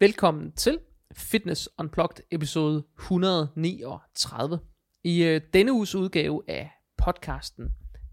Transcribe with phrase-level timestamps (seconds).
[0.00, 0.78] Velkommen til
[1.12, 4.58] Fitness Unplugged episode 139.
[5.04, 7.68] I øh, denne uges udgave af podcasten,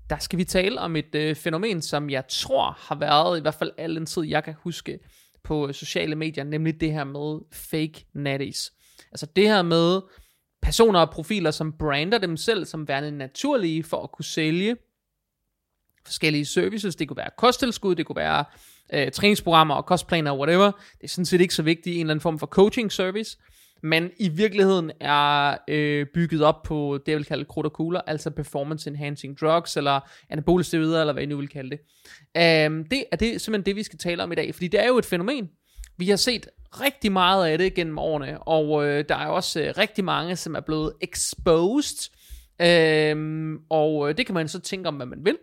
[0.09, 3.53] der skal vi tale om et øh, fænomen, som jeg tror har været, i hvert
[3.53, 4.99] fald al den tid, jeg kan huske,
[5.43, 8.73] på øh, sociale medier, nemlig det her med fake natties.
[9.11, 10.01] Altså det her med
[10.61, 14.77] personer og profiler, som brander dem selv som værende naturlige for at kunne sælge
[16.05, 16.95] forskellige services.
[16.95, 20.65] Det kunne være kosttilskud, det kunne være øh, øh, træningsprogrammer og kostplaner og whatever.
[20.65, 23.37] Det er sådan set ikke så vigtigt i en eller anden form for coaching service.
[23.83, 28.01] Men i virkeligheden er øh, bygget op på det, jeg vil kalde krudt og kugler,
[28.07, 31.79] altså performance enhancing drugs, eller anabole steroider, eller hvad I nu vil kalde det.
[32.67, 34.87] Um, det er det, simpelthen det, vi skal tale om i dag, fordi det er
[34.87, 35.49] jo et fænomen.
[35.97, 36.47] Vi har set
[36.81, 40.55] rigtig meget af det gennem årene, og øh, der er også øh, rigtig mange, som
[40.55, 42.11] er blevet exposed,
[42.61, 45.37] øhm, og øh, det kan man så tænke om, hvad man vil.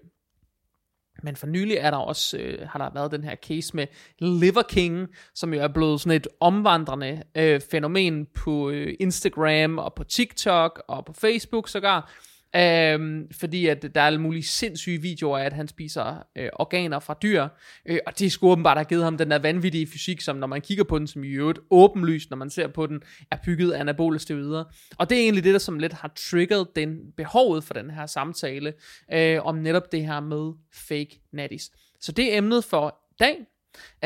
[1.23, 3.87] Men for nylig er der også, øh, har der været den her case med
[4.19, 9.95] Liver King, som jo er blevet sådan et omvandrende øh, fænomen på øh, Instagram og
[9.95, 12.12] på TikTok og på Facebook sågar.
[12.56, 16.98] Øhm, fordi at der er alle mulige sindssyge videoer af, at han spiser øh, organer
[16.98, 17.48] fra dyr.
[17.86, 20.61] Øh, og det skulle åbenbart have givet ham den der vanvittige fysik, som når man
[20.61, 23.81] kigger på den, som i øvrigt åbenlyst, når man ser på den, er bygget af
[23.81, 24.64] anabole steroider.
[24.98, 28.06] Og det er egentlig det, der som lidt har trigget den behovet for den her
[28.06, 28.72] samtale,
[29.12, 31.70] øh, om netop det her med fake natties.
[32.00, 33.37] Så det er emnet for dag.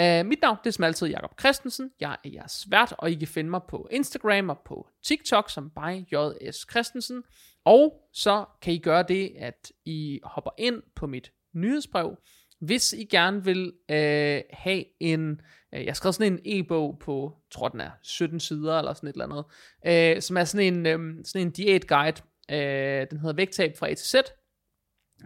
[0.00, 1.91] Uh, mit navn det er som altid Jakob Christensen.
[2.00, 5.70] Jeg er jeres vært, og I kan finde mig på Instagram og på TikTok som
[5.70, 7.22] by JS Christensen.
[7.64, 12.17] Og så kan I gøre det, at I hopper ind på mit nyhedsbrev,
[12.61, 15.41] hvis I gerne vil øh, have en,
[15.75, 19.09] øh, jeg har skrevet sådan en e-bog på, tror den er 17 sider eller sådan
[19.09, 19.44] et eller andet,
[20.17, 23.91] øh, som er sådan en, øh, sådan en diæt guide, øh, den hedder Vægtab fra
[23.91, 24.14] A til Z,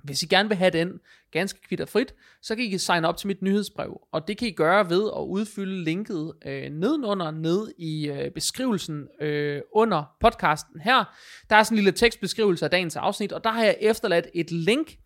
[0.04, 0.92] hvis I gerne vil have den
[1.32, 4.50] ganske kvitterfrit, frit, så kan I signe op til mit nyhedsbrev, og det kan I
[4.50, 11.04] gøre ved at udfylde linket øh, nedenunder, ned i øh, beskrivelsen øh, under podcasten her.
[11.50, 14.50] Der er sådan en lille tekstbeskrivelse af dagens afsnit, og der har jeg efterladt et
[14.50, 14.96] link,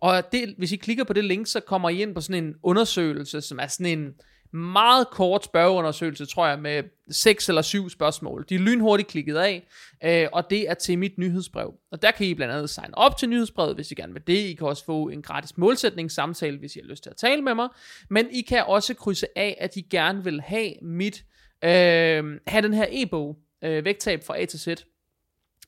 [0.00, 2.54] og det, hvis I klikker på det link, så kommer I ind på sådan en
[2.62, 4.14] undersøgelse, som er sådan en
[4.52, 8.46] meget kort spørgeundersøgelse, tror jeg, med seks eller syv spørgsmål.
[8.48, 9.66] De er lynhurtigt klikket af,
[10.04, 11.74] øh, og det er til mit nyhedsbrev.
[11.92, 14.38] Og der kan I blandt andet signe op til nyhedsbrevet, hvis I gerne vil det.
[14.38, 17.54] I kan også få en gratis målsætningssamtale, hvis I har lyst til at tale med
[17.54, 17.68] mig.
[18.10, 21.24] Men I kan også krydse af, at I gerne vil have mit,
[21.64, 24.68] øh, have den her e-bog, øh, vægttab fra A til Z.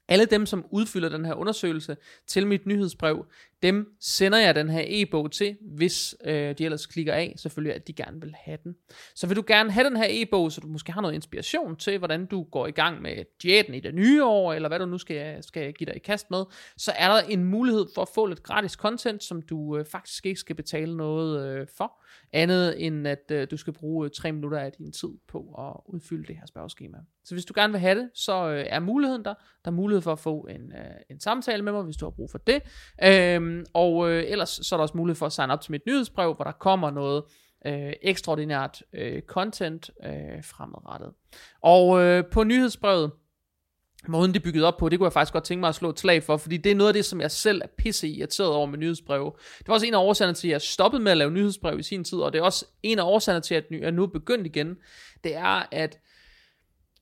[0.09, 3.26] Alle dem, som udfylder den her undersøgelse til mit nyhedsbrev,
[3.62, 7.89] dem sender jeg den her e-bog til, hvis øh, de ellers klikker af, selvfølgelig, at
[7.89, 8.75] de gerne vil have den.
[9.15, 11.99] Så vil du gerne have den her e-bog, så du måske har noget inspiration til,
[11.99, 14.99] hvordan du går i gang med diæten i det nye år, eller hvad du nu
[14.99, 16.45] skal, skal give dig i kast med,
[16.77, 20.27] så er der en mulighed for at få lidt gratis content, som du øh, faktisk
[20.27, 22.03] ikke skal betale noget øh, for,
[22.33, 25.93] andet end at øh, du skal bruge øh, tre minutter af din tid på at
[25.93, 26.99] udfylde det her spørgeskema.
[27.25, 29.34] Så hvis du gerne vil have det, så øh, er muligheden der.
[29.65, 32.11] Der er mulighed for at få en, øh, en samtale med mig, hvis du har
[32.11, 32.62] brug for det.
[33.05, 35.73] Øh, Øhm, og øh, ellers så er der også mulighed for at signe op til
[35.73, 37.23] mit nyhedsbrev, hvor der kommer noget
[37.67, 41.13] øh, ekstraordinært øh, content øh, fremadrettet.
[41.63, 43.11] Og øh, på nyhedsbrevet,
[44.09, 45.91] måden det er bygget op på, det kunne jeg faktisk godt tænke mig at slå
[45.91, 48.51] et slag for, fordi det er noget af det, som jeg selv er pisse irriteret
[48.51, 49.39] over med nyhedsbrev.
[49.59, 51.83] Det var også en af årsagerne til, at jeg stoppede med at lave nyhedsbrev i
[51.83, 54.47] sin tid, og det er også en af årsagerne til, at jeg nu er begyndt
[54.47, 54.77] igen.
[55.25, 55.99] Det er, at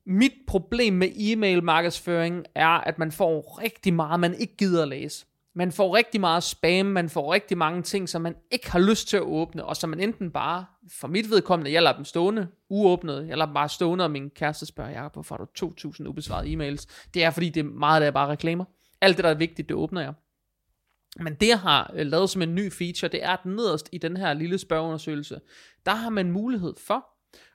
[0.07, 4.89] mit problem med e-mail markedsføring er, at man får rigtig meget, man ikke gider at
[4.89, 5.27] læse.
[5.55, 9.09] Man får rigtig meget spam, man får rigtig mange ting, som man ikke har lyst
[9.09, 10.65] til at åbne, og som man enten bare,
[11.01, 14.31] for mit vedkommende, jeg lader dem stående, uåbnet, jeg lader dem bare stående, og min
[14.31, 16.87] kæreste spørger, jeg hvorfor har du 2.000 ubesvarede e-mails?
[17.15, 18.65] Det er fordi, det er meget, der er bare reklamer.
[19.01, 20.15] Alt det, der er vigtigt, det åbner jeg.
[21.17, 23.99] Men det, jeg har øh, lavet som en ny feature, det er, at nederst i
[23.99, 25.41] den her lille spørgeundersøgelse,
[25.87, 27.07] der har man mulighed for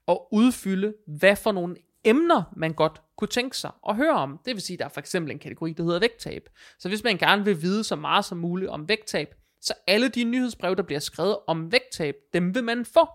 [0.07, 4.39] at udfylde, hvad for nogle emner, man godt kunne tænke sig at høre om.
[4.45, 6.49] Det vil sige, at der er for eksempel en kategori, der hedder vægttab.
[6.79, 10.23] Så hvis man gerne vil vide så meget som muligt om vægttab, så alle de
[10.23, 13.07] nyhedsbreve, der bliver skrevet om vægttab, dem vil man få.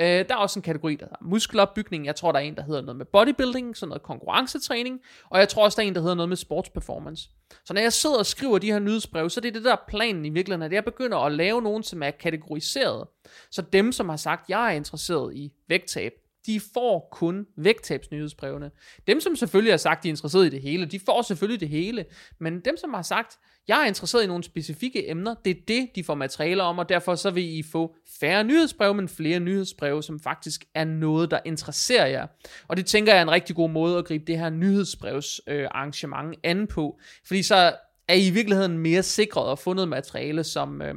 [0.00, 2.06] Øh, der er også en kategori, der hedder muskelopbygning.
[2.06, 5.00] Jeg tror, der er en, der hedder noget med bodybuilding, sådan noget konkurrencetræning.
[5.30, 7.28] Og jeg tror også, der er en, der hedder noget med sportsperformance.
[7.64, 9.76] Så når jeg sidder og skriver de her nyhedsbreve, så det er det det der
[9.88, 13.08] planen i virkeligheden, at jeg begynder at lave nogen, som er kategoriseret.
[13.50, 16.12] Så dem, som har sagt, at jeg er interesseret i vægttab,
[16.46, 18.70] de får kun vægttabsnyhedsbrevene.
[19.06, 21.68] Dem, som selvfølgelig har sagt, de er interesseret i det hele, de får selvfølgelig det
[21.68, 22.04] hele.
[22.40, 23.38] Men dem, som har sagt,
[23.68, 26.88] jeg er interesseret i nogle specifikke emner, det er det, de får materialer om, og
[26.88, 31.38] derfor så vil I få færre nyhedsbreve, men flere nyhedsbreve, som faktisk er noget, der
[31.44, 32.26] interesserer jer.
[32.68, 35.68] Og det tænker jeg er en rigtig god måde at gribe det her nyhedsbrevs øh,
[35.70, 37.72] arrangement an på, fordi så
[38.08, 40.94] er I i virkeligheden mere sikret og fundet materiale, som, øh,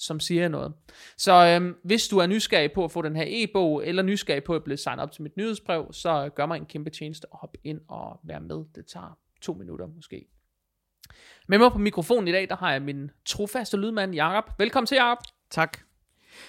[0.00, 0.72] som siger noget.
[1.16, 4.54] Så øhm, hvis du er nysgerrig på at få den her e-bog, eller nysgerrig på
[4.54, 7.56] at blive signet op til mit nyhedsbrev, så gør mig en kæmpe tjeneste og hop
[7.64, 8.64] ind og vær med.
[8.74, 10.26] Det tager to minutter måske.
[11.48, 14.52] Med mig på mikrofonen i dag, der har jeg min trofaste lydmand, Jakob.
[14.58, 15.18] Velkommen til, Jakob.
[15.50, 15.78] Tak.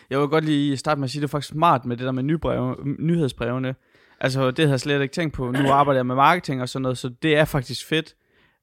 [0.09, 2.05] Jeg vil godt lige starte med at sige, at det er faktisk smart med det
[2.05, 3.75] der med nybreve, nyhedsbrevene.
[4.19, 5.51] Altså, det havde jeg slet ikke tænkt på.
[5.51, 8.15] Nu arbejder jeg med marketing og sådan noget, så det er faktisk fedt.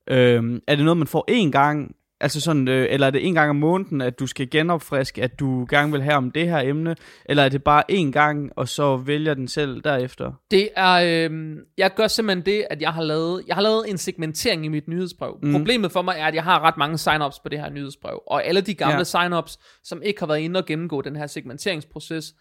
[0.06, 3.34] Øhm, er det noget, man får én gang, Altså sådan, øh, eller er det en
[3.34, 6.58] gang om måneden, at du skal genopfriske, at du gerne vil have om det her
[6.58, 10.32] emne, eller er det bare en gang, og så vælger den selv derefter?
[10.50, 13.98] Det er, øh, jeg gør simpelthen det, at jeg har lavet, jeg har lavet en
[13.98, 15.38] segmentering i mit nyhedsbrev.
[15.42, 15.52] Mm.
[15.52, 18.44] Problemet for mig er, at jeg har ret mange sign-ups på det her nyhedsbrev, og
[18.44, 19.04] alle de gamle ja.
[19.04, 22.34] sign-ups, som ikke har været inde og gennemgå den her segmenteringsproces,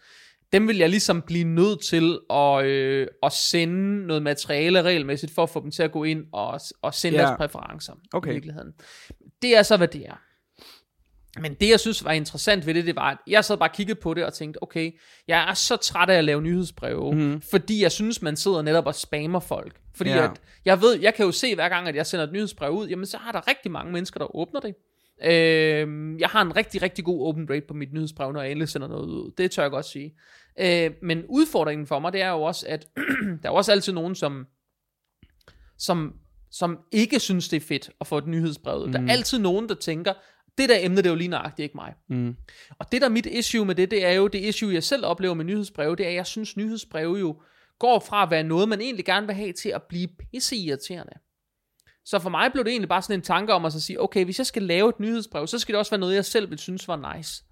[0.52, 5.42] dem vil jeg ligesom blive nødt til at, øh, at sende noget materiale regelmæssigt, for
[5.42, 7.24] at få dem til at gå ind og, og sende ja.
[7.24, 8.30] deres præferencer okay.
[8.30, 8.72] i virkeligheden.
[9.42, 10.20] Det er så, hvad det er.
[11.40, 13.74] Men det, jeg synes var interessant ved det, det var, at jeg sad bare og
[13.74, 14.92] kiggede på det og tænkte, okay,
[15.28, 17.40] jeg er så træt af at lave nyhedsbreve, mm.
[17.40, 19.80] fordi jeg synes, man sidder netop og spammer folk.
[19.94, 20.24] Fordi ja.
[20.24, 22.88] at, jeg ved, jeg kan jo se hver gang, at jeg sender et nyhedsbrev ud,
[22.88, 24.74] jamen så har der rigtig mange mennesker, der åbner det.
[25.24, 28.68] Øh, jeg har en rigtig, rigtig god open rate på mit nyhedsbrev, når jeg endelig
[28.68, 29.32] sender noget ud.
[29.38, 30.14] Det tør jeg godt sige.
[30.60, 32.86] Øh, men udfordringen for mig, det er jo også, at
[33.42, 34.46] der er også altid nogen, som,
[35.78, 36.12] som,
[36.50, 38.86] som ikke synes, det er fedt at få et nyhedsbrev.
[38.86, 38.92] Mm.
[38.92, 39.10] Der er mm.
[39.10, 40.12] altid nogen, der tænker,
[40.58, 41.94] det der emne, det er jo lige nøjagtigt ikke mig.
[42.08, 42.36] Mm.
[42.78, 45.06] Og det der er mit issue med det, det er jo det issue, jeg selv
[45.06, 47.40] oplever med nyhedsbreve, det er, at jeg synes, nyhedsbreve jo
[47.78, 51.12] går fra at være noget, man egentlig gerne vil have, til at blive pisse irriterende.
[52.04, 54.24] Så for mig blev det egentlig bare sådan en tanke om at så sige, okay,
[54.24, 56.58] hvis jeg skal lave et nyhedsbrev, så skal det også være noget, jeg selv vil
[56.58, 57.44] synes var nice.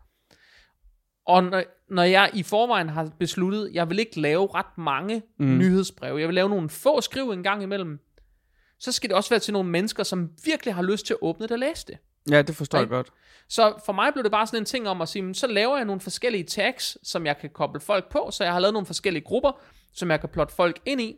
[1.27, 5.59] Og når, når jeg i forvejen har besluttet, jeg vil ikke lave ret mange mm.
[5.59, 7.99] nyhedsbreve, jeg vil lave nogle få skriv en gang imellem,
[8.81, 11.43] så skal det også være til nogle mennesker, som virkelig har lyst til at åbne
[11.43, 11.99] det og læse det.
[12.31, 13.13] Ja, det forstår jeg godt.
[13.49, 15.85] Så for mig blev det bare sådan en ting om at sige, så laver jeg
[15.85, 19.25] nogle forskellige tags, som jeg kan koble folk på, så jeg har lavet nogle forskellige
[19.25, 19.53] grupper,
[19.95, 21.17] som jeg kan plotte folk ind i,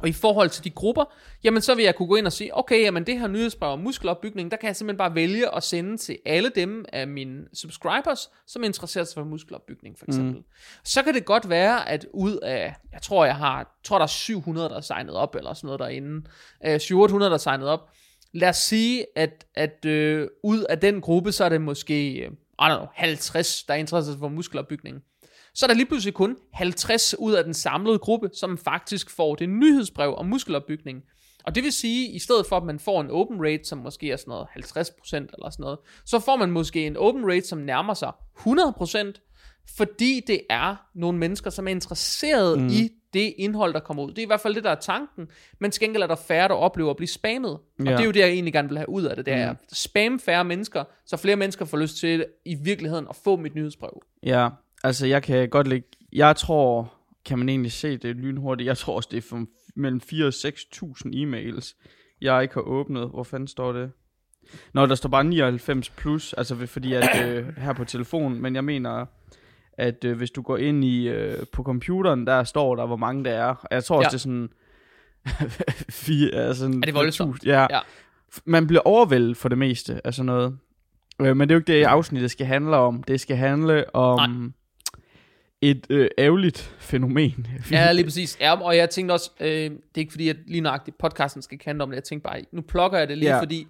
[0.00, 1.04] og i forhold til de grupper,
[1.44, 3.78] jamen så vil jeg kunne gå ind og sige, okay, jamen det her nyhedsbrev om
[3.78, 8.30] muskelopbygning, der kan jeg simpelthen bare vælge at sende til alle dem af mine subscribers,
[8.46, 10.34] som interesserer sig for muskelopbygning for eksempel.
[10.36, 10.44] Mm.
[10.84, 14.06] Så kan det godt være, at ud af, jeg tror jeg har, tror der er
[14.06, 16.26] 700, der er signet op, eller sådan noget derinde,
[16.64, 17.90] øh, 700 der er signet op.
[18.32, 22.30] Lad os sige, at, at øh, ud af den gruppe, så er det måske, øh,
[22.30, 25.02] I don't know, 50, der er interesseret for muskelopbygning
[25.56, 29.34] så er der lige pludselig kun 50 ud af den samlede gruppe, som faktisk får
[29.34, 31.02] det nyhedsbrev om muskelopbygning.
[31.44, 34.10] Og det vil sige, i stedet for at man får en open rate, som måske
[34.12, 34.56] er sådan noget 50%
[35.14, 40.20] eller sådan noget, så får man måske en open rate, som nærmer sig 100%, fordi
[40.26, 42.66] det er nogle mennesker, som er interesseret mm.
[42.66, 44.10] i det indhold, der kommer ud.
[44.10, 45.28] Det er i hvert fald det, der er tanken,
[45.60, 47.50] men til gengæld er der færre, der oplever at blive spammet.
[47.52, 47.90] Og ja.
[47.90, 49.58] det er jo det, jeg egentlig gerne vil have ud af det, det er mm.
[49.72, 54.02] spam færre mennesker, så flere mennesker får lyst til i virkeligheden at få mit nyhedsbrev.
[54.22, 54.48] Ja,
[54.86, 55.88] Altså, jeg kan godt lægge...
[56.12, 56.92] Jeg tror,
[57.24, 59.44] kan man egentlig se det lynhurtigt, jeg tror også, det er for
[59.76, 61.74] mellem 4 og 6.000 e-mails,
[62.20, 63.08] jeg ikke har åbnet.
[63.08, 63.90] Hvor fanden står det?
[64.72, 68.64] Nå, der står bare 99 plus, altså fordi at øh, her på telefon, men jeg
[68.64, 69.06] mener,
[69.72, 73.24] at øh, hvis du går ind i øh, på computeren, der står der, hvor mange
[73.24, 73.66] der er.
[73.70, 74.10] Jeg tror også, ja.
[74.10, 74.48] det er sådan...
[76.04, 77.44] fire, altså er det voldsomt?
[77.44, 77.66] Ja.
[77.70, 77.80] ja.
[78.44, 80.58] Man bliver overvældet for det meste af sådan noget.
[81.20, 83.02] Øh, men det er jo ikke det, afsnittet skal handle om.
[83.02, 84.30] Det skal handle om...
[84.30, 84.50] Nej
[85.62, 87.46] et øh, ærgerligt fænomen.
[87.70, 88.40] ja, lige præcis.
[88.40, 91.58] Ja, og jeg tænkte også, øh, det er ikke fordi, at lige nøjagtigt podcasten skal
[91.64, 91.96] handle om det.
[91.96, 93.40] Jeg tænkte bare, nu plukker jeg det lige, ja.
[93.40, 93.66] fordi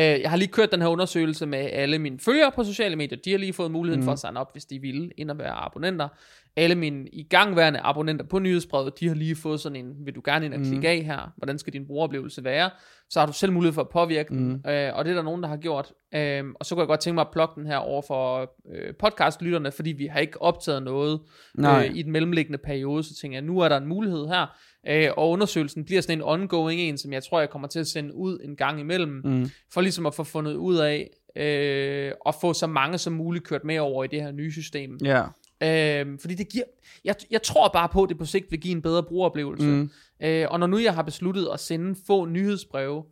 [0.00, 3.18] jeg har lige kørt den her undersøgelse med alle mine følgere på sociale medier.
[3.24, 4.04] De har lige fået muligheden mm.
[4.04, 6.08] for at signe op, hvis de vil, ind og være abonnenter.
[6.56, 10.46] Alle mine igangværende abonnenter på nyhedsbrevet, de har lige fået sådan en, vil du gerne
[10.46, 10.84] ind og klikke mm.
[10.84, 11.32] af her?
[11.36, 12.70] Hvordan skal din brugeroplevelse være?
[13.10, 14.38] Så har du selv mulighed for at påvirke mm.
[14.38, 15.92] den, øh, og det er der nogen, der har gjort.
[16.14, 18.94] Øh, og så kunne jeg godt tænke mig at plukke den her over for øh,
[18.98, 21.20] podcastlytterne, fordi vi har ikke optaget noget
[21.58, 24.56] øh, i den mellemliggende periode, så tænker jeg, nu er der en mulighed her.
[24.88, 27.86] Øh, og undersøgelsen bliver sådan en ongoing en, som jeg tror, jeg kommer til at
[27.86, 29.50] sende ud en gang imellem, mm.
[29.72, 33.64] for ligesom at få fundet ud af, øh, og få så mange som muligt kørt
[33.64, 34.98] med over i det her nye system.
[35.04, 35.22] Ja.
[35.62, 36.64] Øh, fordi det giver,
[37.04, 39.66] jeg, jeg tror bare på, at det på sigt vil give en bedre brugeroplevelse.
[39.66, 39.90] Mm.
[40.22, 43.04] Øh, og når nu jeg har besluttet at sende få nyhedsbreve,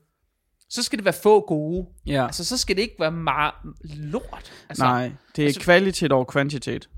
[0.69, 1.87] så skal det være få gode.
[2.07, 2.25] Ja.
[2.25, 4.53] Altså, så skal det ikke være meget lort.
[4.69, 6.89] Altså, Nej, det er altså, kvalitet over kvantitet.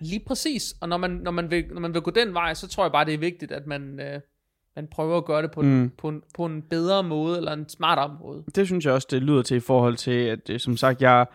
[0.00, 0.74] Lige præcis.
[0.80, 2.92] Og når man, når, man vil, når man vil gå den vej, så tror jeg
[2.92, 4.20] bare, det er vigtigt, at man, øh,
[4.76, 5.82] man prøver at gøre det på, mm.
[5.82, 8.44] en, på, en, på en bedre måde, eller en smartere måde.
[8.54, 11.26] Det synes jeg også, det lyder til i forhold til, at som sagt, jeg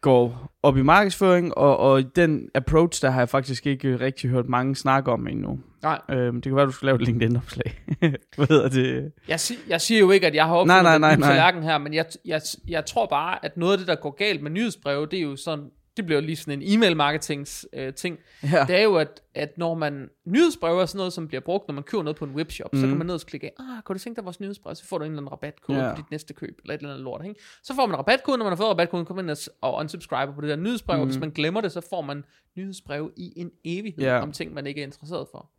[0.00, 4.48] går op i markedsføring, og, og den approach, der har jeg faktisk ikke rigtig hørt
[4.48, 5.60] mange snakke om endnu.
[5.82, 6.00] Nej.
[6.10, 7.82] Øhm, det kan være, du skal lave et LinkedIn-opslag.
[8.36, 9.12] Hvad hedder det?
[9.28, 11.28] Jeg, si- jeg siger jo ikke, at jeg har Nej, opfundet nej, nej, nej.
[11.28, 14.42] tallerken her, men jeg, jeg, jeg tror bare, at noget af det, der går galt
[14.42, 15.64] med nyhedsbreve, det er jo sådan,
[15.96, 18.18] det bliver lige sådan en e-mail marketings øh, ting.
[18.52, 18.64] Ja.
[18.68, 21.74] Det er jo, at, at når man nyhedsbreve er sådan noget, som bliver brugt, når
[21.74, 22.80] man køber noget på en webshop, mm.
[22.80, 24.84] så kan man ned og klikke af, ah, kan du tænke dig vores nyhedsbrev, så
[24.86, 25.90] får du en eller anden rabatkode Ja.
[25.90, 27.40] på dit næste køb, eller et eller andet lort, ikke?
[27.62, 30.40] Så får man rabatkode, når man har fået rabatkoden, kommer man ind og- unsubscriber på
[30.40, 31.00] det der nyhedsbrev, mm.
[31.00, 31.20] og hvis Mhm.
[31.20, 32.24] man glemmer det, så får man
[32.56, 34.20] nyhedsbreve i en evighed Ja.
[34.22, 35.50] om ting, man ikke er interesseret for.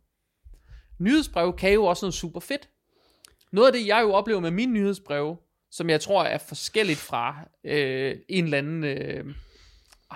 [0.98, 2.68] Nyhedsbrev kan jo også noget super fedt.
[3.52, 5.36] Noget af det, jeg jo oplever med mine nyhedsbreve,
[5.70, 9.24] som jeg tror er forskelligt fra øh, en eller anden, øh,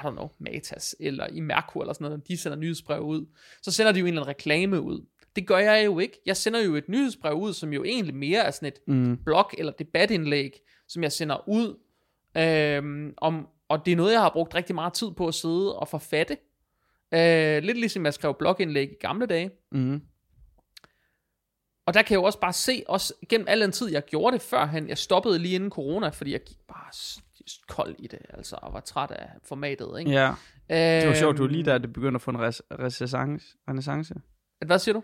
[0.03, 3.27] I don't know, Matas eller i Merkur eller sådan noget, når de sender nyhedsbrev ud,
[3.63, 5.07] så sender de jo en eller anden reklame ud.
[5.37, 6.21] Det gør jeg jo ikke.
[6.27, 9.17] Jeg sender jo et nyhedsbrev ud, som jo egentlig mere er sådan et Mm.
[9.25, 11.79] blog eller debatindlæg, som jeg sender ud,
[12.37, 15.79] øhm, om, og det er noget, jeg har brugt rigtig meget tid på at sidde
[15.79, 16.37] og forfatte.
[17.15, 19.51] Øh, lidt ligesom jeg skrev blogindlæg i gamle dage.
[19.73, 20.01] Mm.
[21.87, 24.35] Og der kan jeg jo også bare se, også gennem al den tid, jeg gjorde
[24.35, 26.93] det førhen, jeg stoppede lige inden corona, fordi jeg gik bare
[27.69, 30.11] kold i det, altså, og var træt af formatet, ikke?
[30.11, 30.31] Ja,
[31.01, 33.47] det var sjovt, du var Øhm, lige der, det begyndte at få en renaissance.
[33.69, 34.15] renaissance.
[34.67, 35.03] Hvad siger du?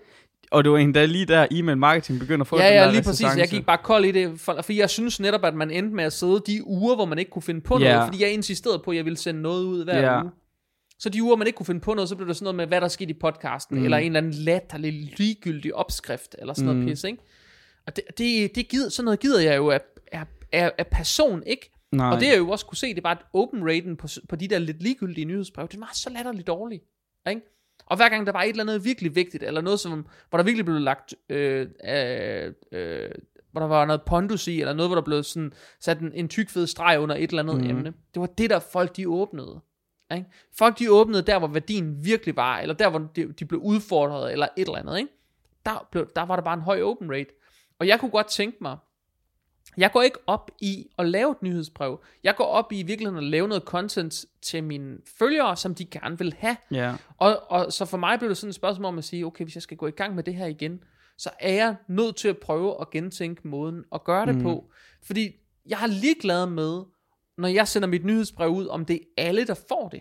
[0.50, 2.90] Og det var endda lige der, e-mail marketing begyndte at få Ja, den ja, der
[2.90, 3.26] lige præcis.
[3.36, 6.04] Jeg gik bare kold i det, for, fordi jeg synes netop, at man endte med
[6.04, 7.92] at sidde de uger, hvor man ikke kunne finde på Ja.
[7.94, 10.22] noget, fordi jeg insisterede på, at jeg ville sende noget ud hver Ja.
[10.22, 10.30] uge.
[10.98, 12.66] Så de uger, man ikke kunne finde på noget, så blev det sådan noget med,
[12.66, 13.84] hvad der skete i podcasten, Mm.
[13.84, 16.86] eller en eller anden latterlig ligegyldig opskrift, eller sådan noget Mm.
[16.88, 17.18] pis, ikke?
[17.86, 19.80] Og det, det, det gider, sådan noget gider jeg jo af,
[20.12, 21.70] af, af, af person, ikke?
[21.92, 22.14] Nej.
[22.14, 24.48] Og det jeg jo også kunne se, det bare, at open raten på, på de
[24.48, 26.84] der lidt ligegyldige nyhedsbrev, det var så latterligt dårligt.
[27.28, 27.40] Ikke?
[27.86, 30.44] Og hver gang der var et eller andet virkelig vigtigt, eller noget, som, hvor der
[30.44, 33.10] virkelig blev lagt, øh, øh, øh,
[33.50, 36.28] hvor der var noget pondus i, eller noget, hvor der blev sådan, sat en, en
[36.28, 37.70] tyk fed streg under et eller andet mm.
[37.70, 37.92] emne.
[38.14, 39.60] Det var det, der folk de åbnede.
[40.14, 40.26] Ikke?
[40.58, 44.32] Folk de åbnede der, hvor værdien virkelig var, eller der, hvor de, de blev udfordret,
[44.32, 44.98] eller et eller andet.
[44.98, 45.10] Ikke?
[45.66, 47.30] Der, blev, der var der bare en høj open rate.
[47.78, 48.76] Og jeg kunne godt tænke mig,
[49.76, 52.00] jeg går ikke op i at lave et nyhedsbrev.
[52.24, 55.84] Jeg går op i i virkeligheden at lave noget content til mine følgere, som de
[55.84, 56.56] gerne vil have.
[56.70, 56.94] Ja.
[57.18, 59.54] Og, og så for mig blev det sådan et spørgsmål om at sige, okay, hvis
[59.56, 60.84] jeg skal gå i gang med det her igen,
[61.18, 64.42] så er jeg nødt til at prøve at gentænke måden at gøre det Mm.
[64.42, 64.70] på.
[65.02, 65.30] Fordi
[65.66, 66.82] jeg har ligeglad med,
[67.38, 70.00] når jeg sender mit nyhedsbrev ud, om det er alle, der får det.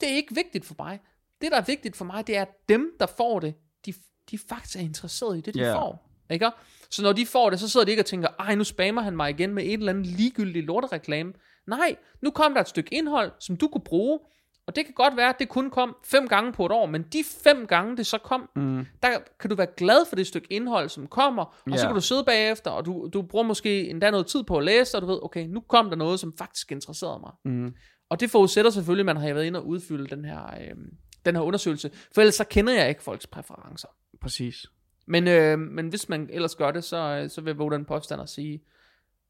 [0.00, 1.00] Det er ikke vigtigt for mig.
[1.40, 3.54] Det, der er vigtigt for mig, det er, at dem, der får det,
[3.86, 3.94] de,
[4.30, 5.74] de faktisk er interesseret i det, de yeah.
[5.74, 6.08] får.
[6.30, 6.50] Ikke?
[6.92, 9.16] Så når de får det, så sidder de ikke og tænker, ej, nu spammer han
[9.16, 11.32] mig igen med et eller andet ligegyldigt lortereklame.
[11.66, 14.18] Nej, nu kom der et stykke indhold, som du kunne bruge,
[14.66, 17.02] og det kan godt være, at det kun kom fem gange på et år, men
[17.02, 18.86] de fem gange, det så kom, Mm.
[19.02, 19.08] der
[19.40, 21.76] kan du være glad for det stykke indhold, som kommer, og Ja.
[21.76, 24.64] så kan du sidde bagefter, og du, du bruger måske endda noget tid på at
[24.64, 27.32] læse, og du ved, okay, nu kom der noget, som faktisk interesserede mig.
[27.44, 27.74] Mm.
[28.10, 30.76] Og det forudsætter selvfølgelig, at man har været inde og udfylde den her, øh,
[31.24, 33.88] den her undersøgelse, for ellers så kender jeg ikke folks præferencer.
[34.20, 34.66] Præcis.
[35.06, 37.84] Men, øh, men hvis man ellers gør det, så, øh, så vil jeg våge den
[37.84, 38.62] påstand at sige,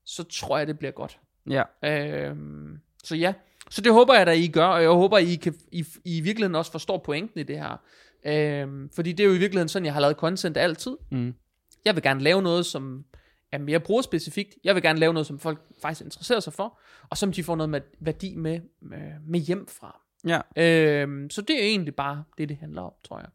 [0.05, 1.19] så tror jeg, det bliver godt.
[1.51, 1.63] Ja.
[1.85, 2.37] Øh,
[3.05, 3.35] så ja,
[3.71, 6.17] så det håber jeg, at I gør, og jeg håber, at I, kan, I, I
[6.17, 7.77] i virkeligheden også forstår pointen i det her.
[8.27, 10.97] Øh, fordi det er jo i virkeligheden sådan, jeg har lavet content altid.
[11.11, 11.35] Mm.
[11.85, 13.05] Jeg vil gerne lave noget, som
[13.53, 14.55] er mere brugerspecifikt.
[14.65, 17.57] Jeg vil gerne lave noget, som folk faktisk interesserer sig for, og som de får
[17.57, 20.01] noget med, værdi med, med, med hjem fra.
[20.27, 20.41] Ja.
[20.57, 23.29] Øh, så det er egentlig bare det, det handler om, tror jeg.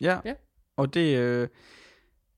[0.00, 0.18] Ja.
[0.24, 0.34] Ja.
[0.80, 1.48] Og det øh,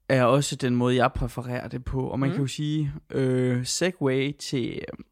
[0.08, 2.08] er også den måde, jeg præfererer det på.
[2.08, 2.34] Og man Mm.
[2.34, 5.04] kan jo sige, øh, segway til øh,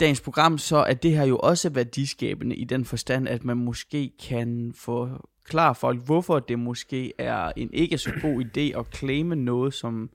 [0.00, 4.10] dagens program, så er det her jo også værdiskabende i den forstand, at man måske
[4.28, 9.74] kan forklare folk, hvorfor det måske er en ikke så god idé at claime noget,
[9.74, 10.10] som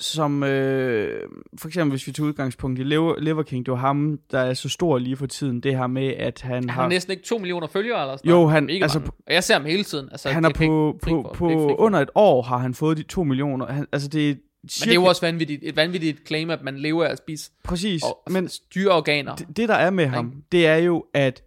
[0.00, 1.28] som øh,
[1.58, 4.54] for eksempel hvis vi tager udgangspunkt i Lever, Lever King, det var ham, der er
[4.54, 6.82] så stor lige for tiden, det her med, at han Han har...
[6.82, 9.12] har næsten ikke 2 millioner følgere eller sådan Jo, han- Mega altså mange.
[9.26, 10.08] Og jeg ser ham hele tiden.
[10.12, 11.34] Altså, han er på, ikke på, for.
[11.34, 13.66] på er ikke under et år har han fået de to millioner.
[13.66, 16.78] Han, altså det er Men det er jo også vanvittigt, et vanvittigt claim, at man
[16.78, 18.02] lever af at spise præcis.
[18.02, 19.34] og, men dyreorganer.
[19.36, 21.42] det, det der er med ham, det er jo, at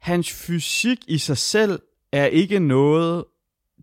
[0.00, 1.80] hans fysik i sig selv
[2.12, 3.24] er ikke noget...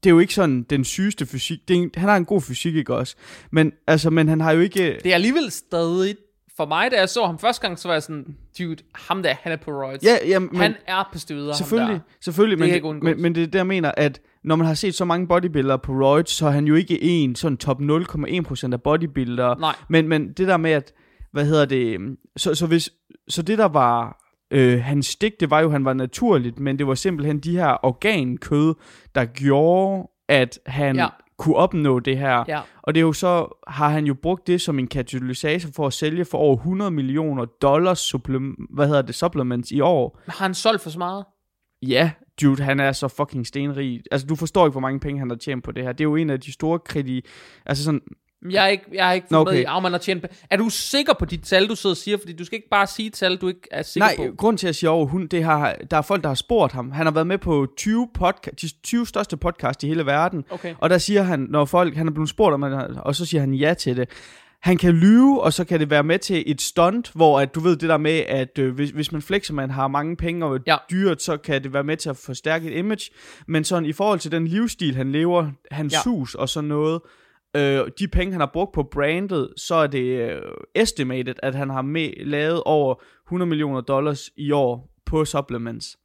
[0.03, 1.59] Det er jo ikke sådan den sygeste fysik.
[1.67, 3.15] Det er, en- han har en god fysik, ikke også?
[3.51, 4.99] Men, altså, men han har jo ikke...
[5.03, 6.15] Det er alligevel stadig,
[6.57, 9.33] for mig, da jeg så ham første gang, så var jeg sådan, dude, ham der,
[9.41, 10.03] han er på roids.
[10.03, 13.35] Ja, ja, men, han er på steroider, selvfølgelig, ham selvfølgelig, Det men, det, men, men
[13.35, 16.29] det er det, jeg mener, at når man har set så mange bodybuildere på roids,
[16.29, 19.49] så er han jo ikke en sådan top 0,1% af bodybuildere.
[19.49, 19.55] der.
[19.55, 20.93] Nej, Men, men det der med, at,
[21.31, 21.99] hvad hedder det,
[22.37, 22.89] så, så, hvis,
[23.29, 24.20] så det der var
[24.51, 27.85] øh, hans stik, det var jo, han var naturligt, men det var simpelthen de her
[27.85, 28.75] organkød,
[29.15, 31.07] der gjorde, at han ja.
[31.37, 32.43] kunne opnå det her.
[32.47, 32.61] Ja.
[32.81, 35.93] Og det er jo så, har han jo brugt det som en katalysator for at
[35.93, 40.19] sælge for over 100 millioner dollars supplem- hvad hedder det, supplements i år.
[40.27, 41.25] Har han solgt for så meget?
[41.81, 44.01] Ja, dude, han er så fucking stenrig.
[44.11, 45.91] Altså, du forstår ikke, hvor mange penge han har tjent på det her.
[45.91, 47.25] Det er jo en af de store kriti...
[47.65, 48.01] Altså sådan,
[48.49, 49.61] Jeg er ikke, jeg er ikke med okay.
[49.61, 52.17] i, at man har tjent Er du sikker på de tal, du sidder og siger?
[52.17, 54.35] Fordi du skal ikke bare sige tal, du ikke er sikker nej, på.
[54.37, 56.91] grund til at sige over hun, det har, der er folk, der har spurgt ham.
[56.91, 60.43] Han har været med på 20 podca- de 20 største podcast i hele verden.
[60.49, 60.75] Okay.
[60.79, 62.63] Og der siger han, når folk, han er blevet spurgt om,
[62.97, 64.09] og så siger han ja til det.
[64.61, 67.59] Han kan lyve, og så kan det være med til et stunt, hvor at, du
[67.59, 70.59] ved det der med, at øh, hvis, hvis man flexer, man har mange penge og
[70.67, 70.77] Ja.
[70.91, 73.11] dyrt, så kan det være med til at forstærke et image.
[73.47, 75.97] Men sådan i forhold til den livsstil, han lever, hans Ja.
[76.05, 77.01] hus og sådan noget,
[77.55, 80.41] øh, de penge, han har brugt på brandet, så er det øh,
[80.75, 82.95] estimated, at han har med, lavet over
[83.27, 85.97] 100 millioner dollars i år på supplements.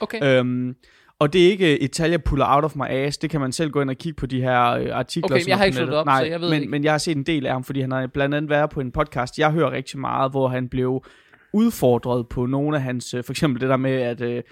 [0.00, 0.38] Okay.
[0.38, 0.74] Øhm,
[1.18, 3.18] og det er ikke jeg puller out of my ass.
[3.18, 5.36] Det kan man selv gå ind og kigge på de her øh, artikler.
[5.36, 6.70] Okay, jeg har ikke slået op, Nej, så jeg ved men, ikke.
[6.70, 8.80] men jeg har set en del af ham, fordi han har blandt andet været på
[8.80, 11.04] en podcast, jeg hører rigtig meget, hvor han blev
[11.52, 14.42] udfordret på nogle af hans, øh, for eksempel det der med, at øh,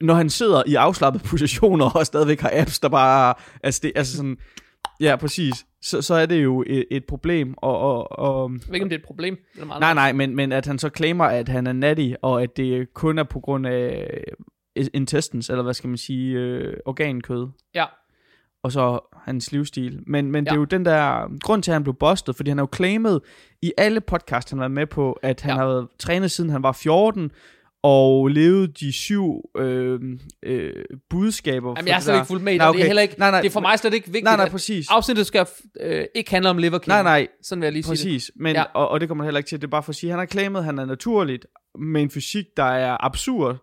[0.00, 4.16] når han sidder i afslappede positioner og stadigvæk har apps, der bare, altså, det, altså
[4.16, 4.36] sådan,
[5.00, 8.82] ja, præcis, så, så er det jo et, et problem, og, og, og om det
[8.92, 9.38] er et problem.
[9.54, 12.42] Eller meget Nej, nej, men, men at han så claimer, at han er natty, og
[12.42, 14.24] at det kun er på grund af
[14.94, 17.84] intestines, eller hvad skal man sige, øh, organkød, Ja.
[18.62, 20.00] og så hans livsstil.
[20.06, 20.50] Men, men ja.
[20.50, 22.68] det er jo den der grund til, at han blev bustet, fordi han har jo
[22.76, 23.20] claimet
[23.62, 25.56] i alle podcasts, han har været med på, at han ja.
[25.56, 27.30] har været trænet siden han var 14,
[27.82, 30.00] og levet de syv øh,
[30.42, 30.72] øh,
[31.10, 31.74] budskaber.
[31.76, 32.58] Jamen, jeg det slet ikke fuldt med i det.
[32.60, 32.86] Nej, Det er okay.
[32.86, 34.86] heller ikke, Nej, nej, det er for mig slet ikke vigtigt, Nej, nej, præcis.
[34.90, 35.46] afsnittet skal
[35.80, 36.88] øh, ikke handle om liver King.
[36.88, 37.98] Nej, nej, Sådan vil jeg lige sige det.
[37.98, 38.62] Præcis, men, Ja.
[38.74, 40.18] og, og det kommer heller ikke til, det er bare for at sige, at han
[40.18, 41.46] har claimet, at han er naturligt,
[41.78, 43.56] med en fysik, der er absurd,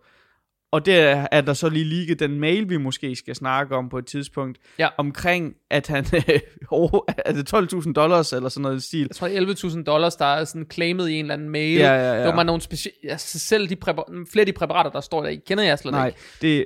[0.72, 3.88] og det er, er der så lige ligge den mail, vi måske skal snakke om
[3.88, 4.88] på et tidspunkt, Ja.
[4.98, 6.04] omkring, at han,
[6.70, 8.98] oh, er det 12.000 dollars, eller sådan noget stil?
[9.00, 11.76] Jeg tror, det er 11.000 dollars, der er sådan claimet i en eller anden mail.
[11.78, 12.18] Ja, ja, ja.
[12.18, 15.22] Det var man nogle speci- altså, selv de præpar- flere af de præparater, der står
[15.22, 16.18] der i, kender jeg slet Nej, ikke.
[16.42, 16.64] det,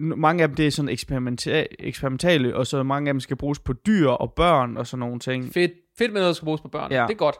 [0.00, 3.58] mange af dem, det er sådan eksperimenta- eksperimentale, og så mange af dem skal bruges
[3.58, 5.52] på dyr og børn, og sådan nogle ting.
[5.52, 6.92] Fedt, fedt med noget, der skal bruges på børn.
[6.92, 7.02] Ja.
[7.08, 7.36] Det er godt.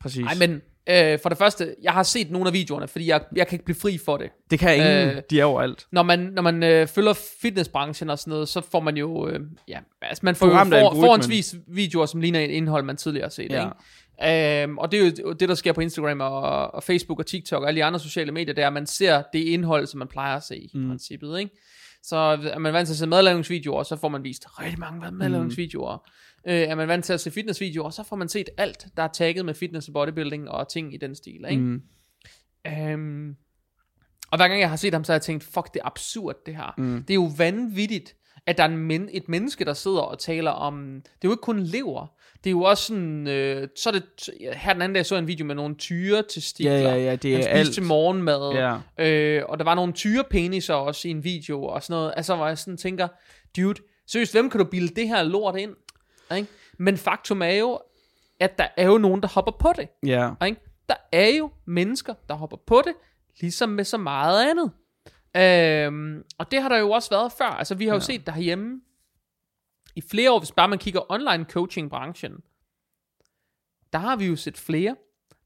[0.00, 0.24] Præcis.
[0.24, 3.46] Nej, men øh, for det første, jeg har set nogle af videoerne, fordi jeg, jeg
[3.46, 4.30] kan ikke blive fri for det.
[4.50, 5.86] det kan ingen, øh, øh, de er overalt.
[5.92, 7.12] Når man, når man øh, følger
[7.42, 10.66] fitnessbranchen og sådan noget, så får man jo, øh, ja, altså man får jo af
[10.66, 13.50] for, forholdsvis videoer, som ligner et indhold, man tidligere har set.
[13.50, 13.64] Ja.
[13.64, 13.76] Ikke?
[14.62, 17.62] Øhm, og det er jo det, der sker på Instagram og, og Facebook og TikTok
[17.62, 20.08] og alle de andre sociale medier, det er, at man ser det indhold, som man
[20.08, 20.88] plejer at se i Mm.
[20.88, 21.38] princippet.
[21.38, 21.50] Ikke?
[22.02, 25.96] Så er man vant til at se madlavningsvideoer, så får man vist rigtig mange madlavningsvideoer.
[25.96, 26.10] Mm.
[26.48, 29.08] Øh, er man vant til at se fitnessvideoer, så får man set alt, der er
[29.08, 31.44] tagget med fitness og bodybuilding og ting i den stil.
[31.50, 31.62] Ikke?
[31.62, 31.82] Mm.
[32.66, 33.36] Øhm,
[34.30, 36.36] og hver gang jeg har set ham, så har jeg tænkt, fuck, det er absurd
[36.46, 36.74] det her.
[36.78, 37.02] Mm.
[37.02, 40.50] Det er jo vanvittigt, at der er en men- et menneske, der sidder og taler
[40.50, 42.06] om, det er jo ikke kun lever,
[42.44, 44.04] det er jo også sådan, øh, så er det,
[44.56, 46.72] her den anden dag så jeg en video med nogle tyre til stikler.
[46.72, 47.74] Ja, ja, ja, det Han er spiste alt.
[47.74, 48.52] til morgenmad,
[48.98, 49.04] Ja.
[49.06, 52.46] øh, og der var nogle tyrepeniser også i en video, og sådan noget, altså hvor
[52.46, 53.08] jeg sådan tænker,
[53.56, 55.70] dude, seriøst, hvem kan du bilde det her lort ind?
[56.34, 56.48] Ikke?
[56.78, 57.80] Men faktum er jo,
[58.40, 59.88] at der er jo nogen, der hopper på det.
[60.06, 60.30] Ja.
[60.46, 60.60] Ikke?
[60.88, 62.94] Der er jo mennesker, der hopper på det,
[63.40, 64.70] ligesom med så meget andet.
[65.36, 67.44] Øhm, og det har der jo også været før.
[67.46, 68.00] Altså, vi har jo Ja.
[68.04, 68.80] set der herhjemme
[69.96, 72.32] i flere år, hvis bare man kigger online coaching branchen,
[73.92, 74.96] der har vi jo set flere,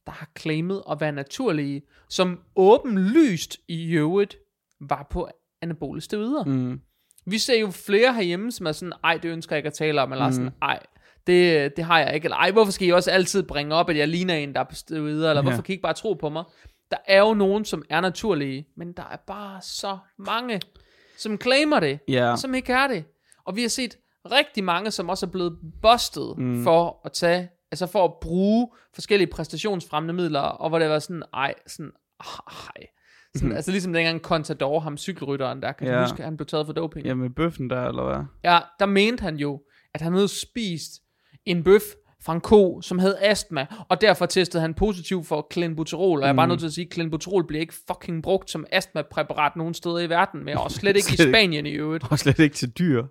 [0.07, 4.37] der har claimet at være naturlige, som åbenlyst i øvrigt
[4.81, 5.29] var på
[5.63, 6.45] anabole steroider.
[6.45, 6.81] Mm.
[7.27, 10.03] Vi ser jo flere herhjemme, som er sådan, ej, det ønsker jeg ikke at tale
[10.03, 10.33] om, eller Mm.
[10.33, 10.79] sådan, ej,
[11.27, 13.97] det, det har jeg ikke, eller ej, hvorfor skal I også altid bringe op, at
[13.97, 15.49] jeg ligner en, der er på steroider, eller Ja.
[15.49, 16.45] hvorfor kan I ikke bare tro på mig?
[16.91, 20.61] Der er jo nogen, som er naturlige, men der er bare så mange,
[21.19, 22.35] som claimer det, Ja.
[22.37, 23.05] som ikke er det.
[23.45, 23.97] Og vi har set
[24.33, 26.45] rigtig mange, som også er blevet bustet Mm.
[26.45, 26.65] mm.
[26.65, 31.23] for at tage, altså for at bruge forskellige præstationsfremmende midler, og hvor det var sådan,
[31.35, 32.87] ej, sådan, ej.
[33.35, 33.57] Sådan, Mhm.
[33.57, 36.03] Altså ligesom dengang Contador, ham cykelrytteren der, kan du Ja.
[36.03, 37.07] huske, han blev taget for doping.
[37.07, 38.25] Ja, med bøffen der, eller hvad?
[38.53, 39.61] Ja, der mente han jo,
[39.95, 40.93] at han havde spist
[41.47, 41.83] en bøf
[42.25, 46.33] fra en ko, som havde astma, og derfor testede han positiv for clenbuterol, og jeg
[46.33, 46.51] er bare Mm.
[46.51, 50.09] nødt til at sige, at clenbuterol bliver ikke fucking brugt som astmapræparat nogen steder i
[50.09, 51.17] verden mere, og slet ikke i.
[51.33, 52.05] Spanien i øvrigt.
[52.11, 53.05] Og slet ikke til dyr.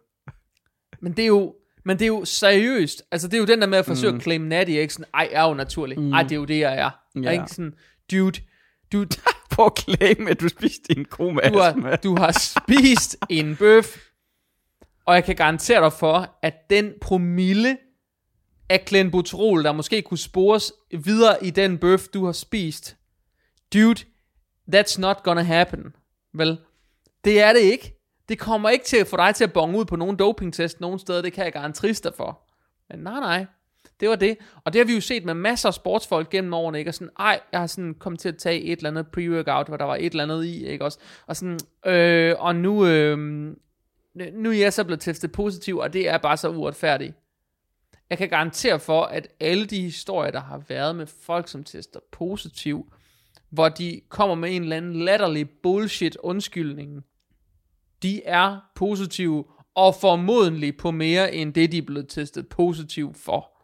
[1.01, 1.55] Men det er jo,
[1.85, 4.17] men det er jo seriøst, altså det er jo den der med at forsøge Mm.
[4.17, 6.13] at claim natty, ikke sådan, ej, jeg er jo naturlig, Mm.
[6.13, 6.89] ej, det er jo det, jeg er.
[7.23, 7.29] Ja.
[7.31, 7.73] Ikke sådan,
[8.11, 8.41] dude,
[8.93, 9.09] dude,
[9.59, 13.55] Prøv at claim, at du spiste en ko med du har, du har spist en
[13.55, 13.97] bøf,
[15.05, 17.77] og jeg kan garantere dig for, at den promille
[18.69, 22.97] af clenbuterol, der måske kunne spores videre i den bøf, du har spist,
[23.73, 23.99] dude,
[24.75, 25.95] that's not gonna happen.
[26.33, 26.57] Vel?
[27.23, 27.99] Det er det ikke.
[28.29, 30.99] Det kommer ikke til at få dig til at bonge ud på nogen dopingtest nogen
[30.99, 32.41] steder, det kan jeg garantere dig for.
[32.89, 33.45] Men nej, nej.
[33.99, 34.37] Det var det.
[34.63, 36.89] Og det har vi jo set med masser af sportsfolk gennem årene, ikke?
[36.89, 39.77] Og sådan, ej, jeg har sådan kommet til at tage et eller andet pre-workout, hvor
[39.77, 40.99] der var et eller andet i, ikke også?
[41.27, 43.17] Og sådan, øh, og nu, øh,
[44.33, 47.13] nu er jeg så blevet testet positiv, og det er bare så uretfærdigt.
[48.09, 51.99] Jeg kan garantere for, at alle de historier, der har været med folk, som tester
[52.11, 52.93] positiv,
[53.49, 57.03] hvor de kommer med en eller anden latterlig bullshit undskyldning,
[58.03, 63.58] de er positive, og formodentlig på mere end det, de er blevet testet positiv for.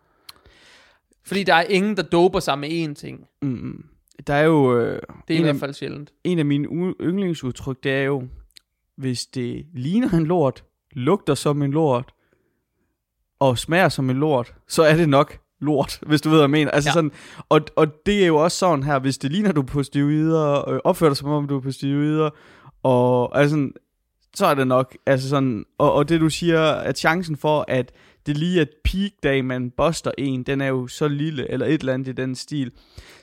[1.27, 3.25] Fordi der er ingen, der doper sig med én ting.
[3.41, 3.85] Mm,
[4.27, 4.77] der er jo...
[4.79, 6.13] Øh, Det er i en, hvert af, fald sjældent.
[6.23, 6.67] en af mine
[7.01, 8.23] yndlingsudtryk, det er jo,
[8.97, 12.13] hvis det ligner en lort, lugter som en lort,
[13.39, 16.49] og smager som en lort, så er det nok lort, hvis du ved, hvad jeg
[16.49, 16.71] mener.
[16.71, 16.91] Altså Ja.
[16.91, 16.93] ja.
[16.93, 17.11] sådan,
[17.49, 20.69] og, og det er jo også sådan her, hvis det ligner, du er på steroider,
[20.69, 22.29] øh, opfører dig som om, du er på steroider,
[22.83, 23.73] og altså sådan,
[24.35, 27.91] så er det nok, altså sådan, og, og det du siger, at chancen for, at
[28.25, 31.79] det lige et peak dag, man buster en, den er jo så lille, eller et
[31.79, 32.71] eller andet i den stil.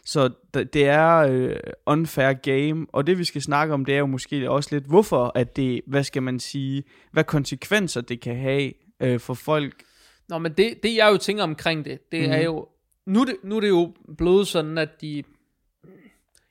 [0.04, 4.06] Så det er øh, unfair game, og det vi skal snakke om, det er jo
[4.06, 8.72] måske også lidt, hvorfor at det, hvad skal man sige, hvad konsekvenser det kan have
[9.02, 9.82] øh, for folk.
[10.28, 12.32] Nå, men det, det jeg jo tænker omkring det, det mm.
[12.32, 12.44] er Mhm.
[12.44, 12.68] jo,
[13.06, 15.22] nu det, nu er det jo blevet sådan, at de,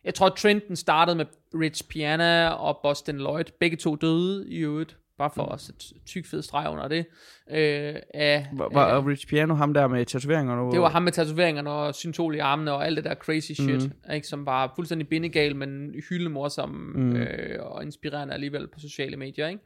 [0.03, 1.25] jeg tror trenden startede med
[1.59, 5.53] Rich Piana og Boston Lloyd, begge to døde i øvrigt, bare for mm.
[5.53, 7.05] at sætte tyk fed streg under det,
[7.49, 10.71] øh, af, Var, var Rich Piano ham der med tatoveringer nu?
[10.71, 13.83] det var ham med tatoveringerne og syntol i armene og alt det der crazy shit,
[13.83, 14.13] mm.
[14.13, 17.15] ikke, som var fuldstændig bindegal, men hyldemorsom mm.
[17.15, 19.47] øh, og inspirerende alligevel på sociale medier.
[19.47, 19.61] Ikke?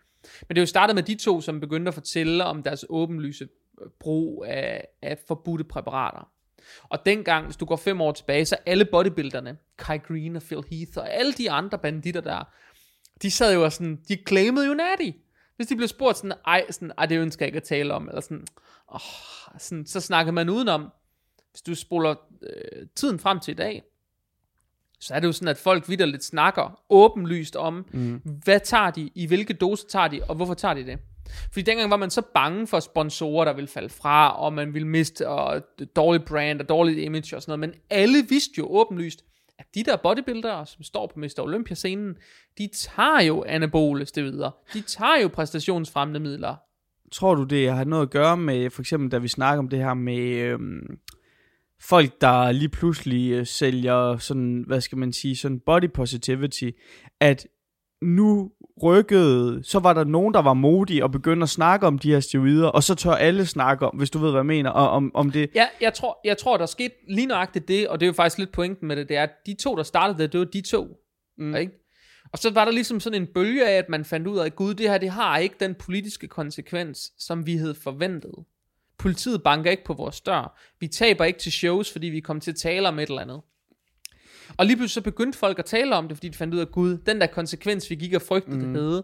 [0.48, 3.48] Men det er jo startet med de to, som begyndte at fortælle om deres åbenlyse
[4.00, 6.30] brug af, af forbudte præparater.
[6.84, 10.64] Og dengang, hvis du går fem år tilbage, så alle bodybuilderne, Kai Green og Phil
[10.72, 12.44] Heath og alle de andre banditter der,
[13.22, 15.18] de sad jo og sådan, de claimede jo natty.
[15.56, 18.08] Hvis de blev spurgt sådan, ej, sådan, ej det ønsker jeg ikke at tale om,
[18.08, 18.46] eller sådan,
[18.94, 19.00] åh,
[19.58, 20.92] sådan så snakkede man udenom.
[21.52, 23.84] Hvis du spoler øh, tiden frem til i dag,
[25.00, 28.22] så er det jo sådan, at folk vidderligt snakker åbenlyst om, mm.
[28.44, 31.00] hvad tager de, i hvilke dose tager de, og hvorfor tager de det.
[31.52, 34.88] Fordi dengang var man så bange for sponsorer, der ville falde fra, og man ville
[34.88, 35.62] miste og
[35.96, 37.60] dårlig brand og dårligt image og sådan noget.
[37.60, 39.24] Men alle vidste jo åbenlyst,
[39.60, 41.40] at de der bodybuildere, som står på Mr.
[41.40, 42.16] Olympia-scenen,
[42.58, 44.52] de tager jo anabole steroider.
[44.74, 46.56] De tager jo præstationsfremmende midler.
[47.12, 49.80] Tror du, det har noget at gøre med, for eksempel da vi snakker om det
[49.80, 51.00] her med øhm,
[51.82, 56.70] folk, der lige pludselig øh, sælger sådan, hvad skal man sige, sådan body positivity,
[57.20, 57.48] at
[58.06, 58.52] nu
[58.84, 62.20] rykkede, så var der nogen, der var modige og begyndte at snakke om de her
[62.20, 65.12] steroider, og så tør alle snakke om, hvis du ved, hvad jeg mener, og om,
[65.14, 65.50] om det.
[65.56, 68.38] Ja, jeg tror, jeg tror, der skete lige nøjagtigt det, og det er jo faktisk
[68.38, 70.62] lidt pointen med det, det er, at de to, der startede det, det var de
[70.62, 70.88] to.
[71.38, 71.56] Mm.
[71.56, 71.72] Ikke?
[72.32, 74.56] Og så var der ligesom sådan en bølge af, at man fandt ud af, at
[74.56, 78.34] gud, det her, det har ikke den politiske konsekvens, som vi havde forventet.
[78.98, 80.60] Politiet banker ikke på vores dør.
[80.80, 83.42] Vi taber ikke til shows, fordi vi kom til at tale om et eller andet.
[84.58, 86.72] Og lige pludselig så begyndte folk at tale om det, fordi de fandt ud af,
[86.72, 88.74] gud, den der konsekvens, vi gik og frygtede, mm.
[88.74, 89.04] det havde,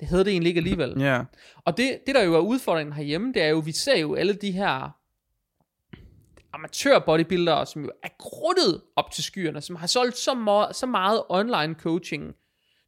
[0.00, 1.00] det havde det egentlig ikke alligevel.
[1.00, 1.22] Ja,
[1.56, 4.34] Og det, det der jo er udfordringen herhjemme, det er jo, vi ser jo alle
[4.34, 4.96] de her
[6.52, 10.86] amatør bodybuildere, som jo er gruttet op til skyerne, som har solgt så, meget, så
[10.86, 12.34] meget online coaching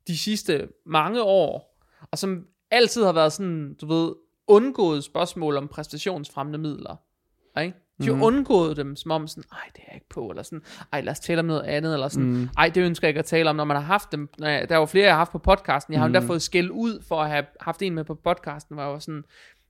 [0.07, 1.80] de sidste mange år,
[2.11, 4.14] og som altid har været sådan, du ved,
[4.46, 6.96] undgået spørgsmål om præstationsfremmende midler.
[7.61, 7.83] Ikke?
[8.02, 8.22] De har mm.
[8.22, 11.11] undgået dem, som om sådan, ej, det er jeg ikke på, eller sådan, ej, lad
[11.11, 12.48] os tale om noget andet, eller sådan, mm.
[12.59, 14.74] ej, det ønsker jeg ikke at tale om, når man har haft dem, jeg, der
[14.74, 16.14] er jo flere, jeg har haft på podcasten, jeg har mm.
[16.14, 18.98] endda fået skæld ud for at have haft en med på podcasten, hvor, jeg var
[18.98, 19.24] sådan,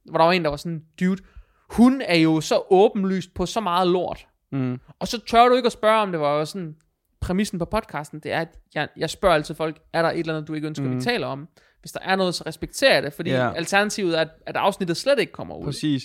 [0.04, 1.22] hvor der var en, der var sådan, dude,
[1.70, 4.80] hun er jo så åbenlyst på så meget lort, mm.
[4.98, 6.76] og så tør du ikke at spørge om det, var jo sådan,
[7.20, 10.34] præmissen på podcasten, det er, at jeg, jeg spørger altid folk, er der et eller
[10.34, 10.96] andet, du ikke ønsker, mm.
[10.96, 11.48] vi taler om?
[11.84, 13.52] Hvis der er noget, så respekterer jeg det, fordi Ja.
[13.52, 15.64] alternativet er, at, at afsnittet slet ikke kommer ud.
[15.64, 16.02] Præcis.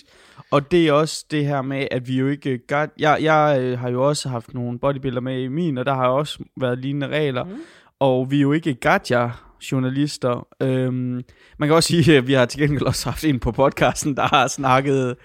[0.50, 2.58] Og det er også det her med, at vi jo ikke...
[2.68, 5.94] Got, jeg, jeg øh, har jo også haft nogle bodybuilder med i min, og der
[5.94, 7.44] har også været lignende regler.
[7.44, 7.60] Mm.
[8.00, 9.28] Og vi er jo ikke gacha
[9.72, 10.46] journalister.
[10.62, 11.22] Øhm,
[11.58, 14.22] man kan også sige, at vi har til gengæld også haft en på podcasten, der
[14.36, 15.16] har snakket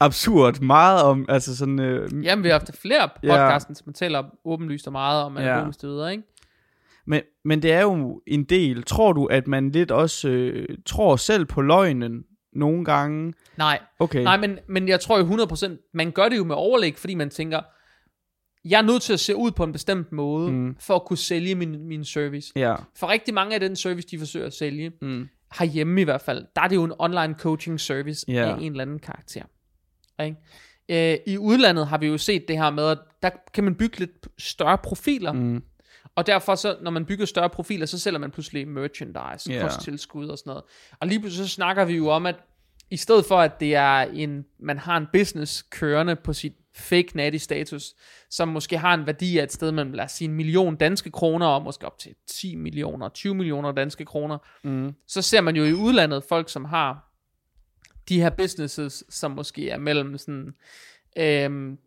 [0.00, 1.78] absurd meget om, altså sådan...
[1.80, 5.64] Øh, Jamen, vi har haft flere podcasten, som taler åbenlyst og meget om Ja.
[5.82, 6.24] videre, ikke?
[7.06, 8.82] Men, men det er jo en del.
[8.82, 13.34] Tror du, at man lidt også øh, tror selv på løgnen nogle gange?
[13.58, 14.22] Nej, Okay.
[14.22, 17.30] Nej men, men jeg tror jo 100%, man gør det jo med overlæg, fordi man
[17.30, 17.60] tænker,
[18.64, 20.76] jeg er nødt til at se ud på en bestemt måde, mm.
[20.80, 22.52] for at kunne sælge min, min service.
[22.56, 22.74] Ja.
[22.96, 25.28] For rigtig mange af den service, de forsøger at sælge, Mm.
[25.58, 28.34] herhjemme i hvert fald, der er det jo en online coaching service Ja.
[28.54, 29.42] af en eller anden karakter.
[30.24, 30.36] Ikke?
[31.12, 33.98] Øh, I udlandet har vi jo set det her med, at der kan man bygge
[33.98, 35.62] lidt større profiler, Mm.
[36.16, 39.62] Og derfor så, når man bygger større profiler, så sælger man pludselig merchandise, yeah.
[39.62, 40.64] kosttilskud og sådan noget.
[41.00, 42.36] Og lige pludselig så snakker vi jo om, at
[42.90, 47.08] i stedet for, at det er en, man har en business kørende på sit fake
[47.14, 47.94] natty status,
[48.30, 51.10] som måske har en værdi af et sted mellem, lad os sige, en million danske
[51.10, 54.94] kroner, og måske op til 10 millioner, 20 millioner danske kroner, Mm.
[55.08, 57.10] så ser man jo i udlandet folk, som har
[58.08, 60.54] de her businesses, som måske er mellem sådan,
[61.18, 61.78] øhm,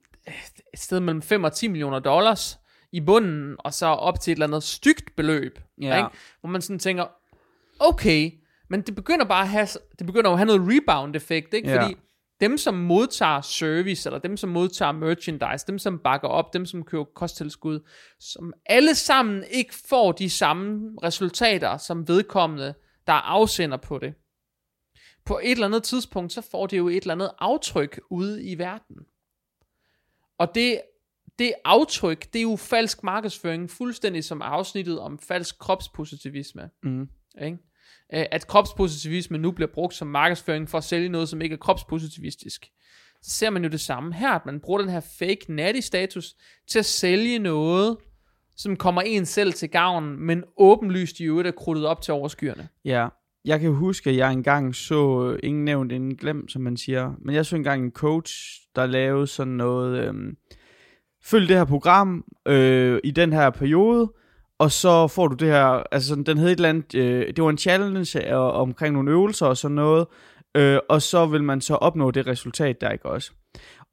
[0.73, 2.59] et sted mellem 5 og 10 millioner dollars
[2.91, 5.97] i bunden, og så op til et eller andet stygt beløb, Ja.
[5.97, 6.17] ikke?
[6.39, 7.05] hvor man sådan tænker,
[7.79, 8.31] okay,
[8.69, 9.67] men det begynder bare at have,
[9.99, 11.69] det begynder at have noget rebound-effekt, ikke?
[11.69, 11.81] Ja.
[11.83, 11.95] fordi
[12.39, 16.83] dem, som modtager service, eller dem, som modtager merchandise, dem, som bakker op, dem, som
[16.83, 17.79] køber kosttilskud,
[18.19, 22.73] som alle sammen ikke får de samme resultater, som vedkommende,
[23.07, 24.13] der er afsender på det.
[25.25, 28.57] På et eller andet tidspunkt, så får det jo et eller andet aftryk ude i
[28.57, 28.95] verden.
[30.39, 30.81] Og det,
[31.39, 36.69] det aftryk, det er jo falsk markedsføring, fuldstændig som afsnittet om falsk kropspositivisme.
[36.83, 37.07] Mm.
[37.41, 37.57] Ikke?
[38.09, 42.67] At kropspositivisme nu bliver brugt som markedsføring for at sælge noget, som ikke er kropspositivistisk.
[43.21, 46.35] Så ser man jo det samme her, at man bruger den her fake natty status
[46.67, 47.97] til at sælge noget,
[48.57, 52.69] som kommer en selv til gavn, men åbenlyst i øvrigt er krudtet op til overskyerne.
[52.85, 53.07] Ja,
[53.45, 57.13] jeg kan huske, at jeg engang så, øh, ingen nævnt, ingen glemt, som man siger,
[57.21, 58.33] men jeg så engang en coach,
[58.75, 60.37] der lavede sådan noget, øhm,
[61.23, 64.11] følg det her program øh, i den her periode,
[64.59, 67.43] og så får du det her, altså sådan, den hed et eller andet, øh, det
[67.43, 70.07] var en challenge øh, omkring nogle øvelser og sådan noget,
[70.57, 73.31] øh, og så vil man så opnå det resultat der, ikke også?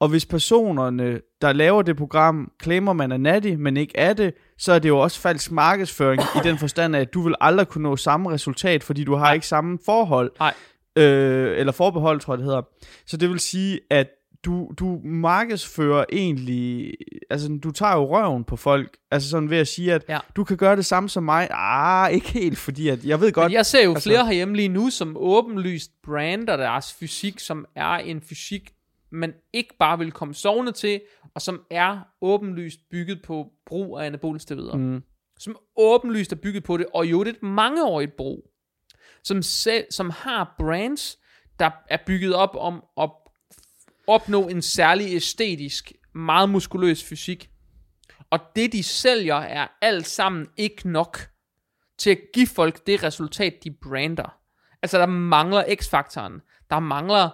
[0.01, 4.35] Og hvis personerne, der laver det program, claimer man er natty, men ikke er det,
[4.59, 7.69] så er det jo også falsk markedsføring i den forstand af, at du vil aldrig
[7.69, 10.33] kunne nå samme resultat, fordi du har ikke samme forhold.
[10.39, 10.55] Nej.
[10.99, 12.63] Øh, eller forbehold, tror jeg det hedder.
[13.07, 14.09] Så det vil sige, at
[14.45, 16.95] du, du markedsfører egentlig,
[17.31, 20.19] altså du tager jo røven på folk, altså sådan ved at sige, at Ja.
[20.37, 21.49] du kan gøre det samme som mig.
[21.51, 24.57] Ah, ikke helt, fordi at, jeg ved godt, Men jeg ser jo altså- flere herhjemme
[24.57, 28.71] lige nu, som åbenlyst brander deres fysik, som er en fysik,
[29.13, 31.01] man ikke bare vil komme sovende til,
[31.35, 34.77] og som er åbenlyst bygget på brug af anabolsteroider.
[34.77, 35.03] Mm.
[35.39, 38.51] Som åbenlyst er bygget på det, og jo det er et mangeårigt brug.
[39.25, 41.19] Som, selv, som har brands,
[41.59, 43.11] der er bygget op om at
[44.07, 47.51] opnå en særlig æstetisk, meget muskuløs fysik.
[48.31, 51.19] Og det de sælger er alt sammen ikke nok
[51.99, 54.37] til at give folk det resultat, de brander.
[54.83, 56.41] Altså, der mangler x-faktoren.
[56.71, 57.31] Der mangler,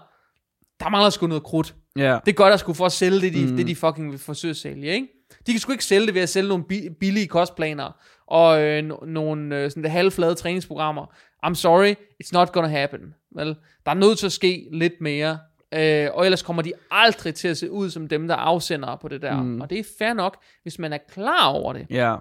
[0.80, 1.74] der mangler sgu noget krudt.
[1.96, 2.18] Ja.
[2.26, 3.56] Det gør der sgu for at sælge det, de, mm.
[3.56, 5.09] det, de fucking vil forsøge at sælge, ikke?
[5.46, 7.92] De kan sgu ikke sælge det ved at sælge nogle bi- billige kostplaner
[8.26, 11.06] og øh, no- nogle øh, sådan det halvflade træningsprogrammer.
[11.46, 13.14] I'm sorry, it's not gonna happen.
[13.37, 13.56] Vel?
[13.87, 15.38] Der er nødt til at ske lidt mere,
[15.74, 19.09] øh, og ellers kommer de aldrig til at se ud som dem, der afsender på
[19.09, 19.42] det der.
[19.42, 19.61] Mm.
[19.61, 21.87] Og det er fair nok, hvis man er klar over det.
[21.90, 22.16] Ja.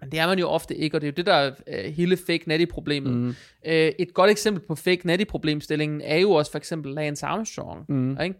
[0.00, 1.92] Men det er man jo ofte ikke, og det er jo det, der er øh,
[1.92, 3.12] hele fake natty-problemet.
[3.12, 3.28] Mm.
[3.66, 8.20] Øh, et godt eksempel på fake natty-problemstillingen er jo også for eksempel Lance Armstrong, mm.
[8.20, 8.36] ikke?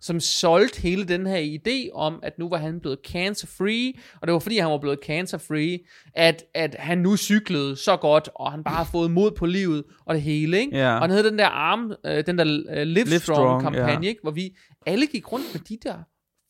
[0.00, 4.32] Som solgte hele den her idé om, at nu var han blevet cancer-free, og det
[4.32, 5.78] var fordi, han var blevet cancer-free,
[6.14, 9.84] at, at han nu cyklede så godt, og han bare har fået mod på livet,
[10.06, 10.76] og det hele, ikke?
[10.76, 10.94] Ja.
[10.94, 14.08] Og han havde den der arm, øh, den der øh, Livestrong Strong, kampagne, ja.
[14.08, 14.20] ikke?
[14.22, 14.56] hvor vi
[14.86, 15.94] alle gik rundt med de der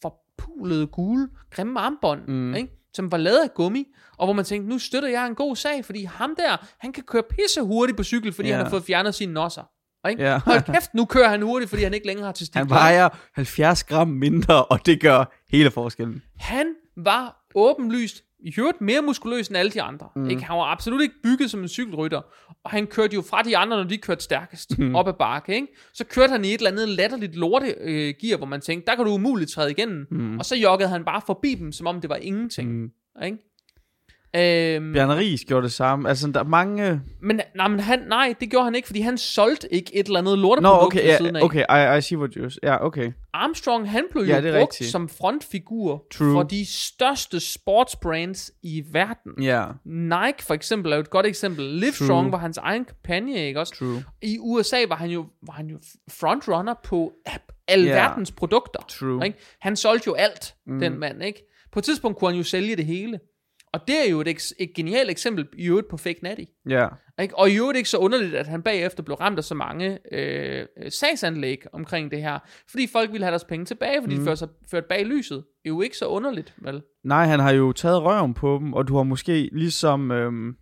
[0.02, 2.54] forpulede, gule, grimme armbånd, mm.
[2.54, 2.72] ikke?
[2.94, 3.84] som var lavet af gummi,
[4.18, 7.02] og hvor man tænkte, nu støtter jeg en god sag, fordi ham der, han kan
[7.02, 8.54] køre pisse hurtigt på cykel, fordi Ja.
[8.54, 9.62] han har fået fjernet sine nosser.
[10.08, 10.22] Ikke?
[10.22, 10.40] Ja.
[10.44, 13.84] Hold kæft, nu kører han hurtigt, fordi han ikke længere har til Han vejer 70
[13.84, 16.22] gram mindre, og det gør hele forskellen.
[16.36, 20.08] Han var åbenlyst, i øvrigt mere muskuløs end alle de andre.
[20.16, 20.30] Mm.
[20.30, 20.44] Ikke?
[20.44, 22.20] Han var absolut ikke bygget som en cykelrytter.
[22.64, 24.94] Og han kørte jo fra de andre, når de kørte stærkest mm.
[24.94, 25.54] op ad bakke.
[25.54, 25.66] Ikke?
[25.94, 28.96] Så kørte han i et eller andet latterligt lorte øh, gear, hvor man tænkte, der
[28.96, 30.06] kan du umuligt træde igennem.
[30.10, 30.38] Mm.
[30.38, 32.70] Og så joggede han bare forbi dem, som om det var ingenting.
[32.72, 32.90] Mm.
[33.24, 33.38] Ikke?
[34.36, 36.08] Øhm, Bjarne Ries gjorde det samme.
[36.08, 37.00] Altså, der er mange...
[37.22, 40.18] men, nej, men han, nej, det gjorde han ikke, fordi han solgte ikke et eller
[40.18, 41.42] andet Nå, lorteprodukt okay, ved siden af.
[41.42, 42.50] okay, I, I see what you...
[42.62, 43.12] Ja, okay.
[43.34, 44.90] Armstrong, han blev Ja, jo brugt rigtigt.
[44.90, 46.32] som frontfigur True.
[46.32, 49.42] for de største sportsbrands i verden.
[49.42, 51.64] Ja, Nike for eksempel er jo et godt eksempel.
[51.64, 53.74] Livestrong var hans egen kampagne, ikke også?
[53.78, 54.04] true.
[54.22, 55.78] I USA var han jo, var han jo
[56.10, 57.32] frontrunner på Ja.
[57.78, 57.86] yeah.
[57.88, 58.80] verdens produkter.
[58.88, 59.26] True.
[59.26, 59.38] Ikke?
[59.60, 60.80] Han solgte jo alt, mm.
[60.80, 61.44] den mand, ikke?
[61.72, 63.20] På et tidspunkt kunne han jo sælge det hele.
[63.72, 66.44] Og det er jo et, eks- et genialt eksempel i øvrigt på fake natty.
[66.68, 66.88] Ja,
[67.22, 67.38] Ikke?
[67.38, 70.66] Og i øvrigt ikke så underligt, at han bagefter blev ramt af så mange øh,
[70.82, 72.38] øh, sagsanlæg omkring det her.
[72.70, 74.20] Fordi folk ville have deres penge tilbage, fordi mm.
[74.20, 75.36] de førte, sig, ført bag lyset.
[75.36, 76.82] Det er jo ikke så underligt, vel?
[77.04, 80.10] Nej, han har jo taget røven på dem, og du har måske ligesom...
[80.10, 80.56] Øhm,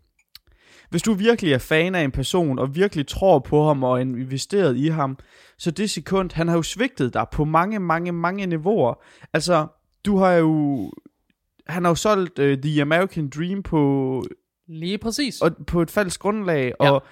[0.90, 4.00] hvis du virkelig er fan af en person, og virkelig tror på ham, og er
[4.00, 5.18] investeret i ham,
[5.58, 9.02] så det sekund, han har jo svigtet dig på mange, mange, mange niveauer.
[9.32, 9.66] Altså,
[10.04, 10.92] du har jo...
[11.66, 14.22] han har jo solgt uh, The American Dream på,
[14.68, 15.40] Lige præcis.
[15.40, 16.90] og, på et falsk grundlag, Ja.
[16.90, 17.02] og,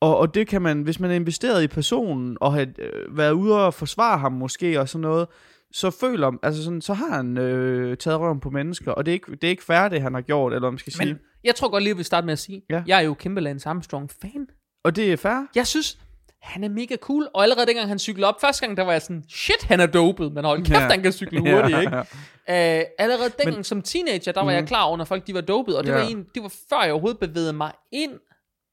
[0.00, 3.32] og, og det kan man, hvis man er investeret i personen, og har øh, været
[3.32, 5.26] ude og forsvare ham måske, og sådan noget,
[5.72, 9.14] så føler, altså sådan, så har han øh, taget røven på mennesker, og det er
[9.14, 11.06] ikke, det er ikke fair, det han har gjort, eller man skal sige.
[11.06, 12.82] Men jeg tror godt lige, jeg vil starte med at sige, Ja.
[12.86, 14.46] jeg er jo kæmpe Lance Armstrong-fan.
[14.84, 15.46] Og det er fair.
[15.54, 15.98] Jeg synes,
[16.46, 19.02] han er mega cool, og allerede dengang han cyklede op, første gang, der var jeg
[19.02, 20.88] sådan, shit, han er dopet, men hold kæft, Ja.
[20.88, 21.96] han kan cykle hurtigt, ikke?
[21.96, 22.80] ja.
[22.82, 24.66] Uh, allerede dengang men, som teenager, der var jeg Mhm.
[24.68, 25.96] klar over, når folk de var dopet, og det, Ja.
[25.96, 28.12] var en, det var før jeg overhovedet bevægede mig ind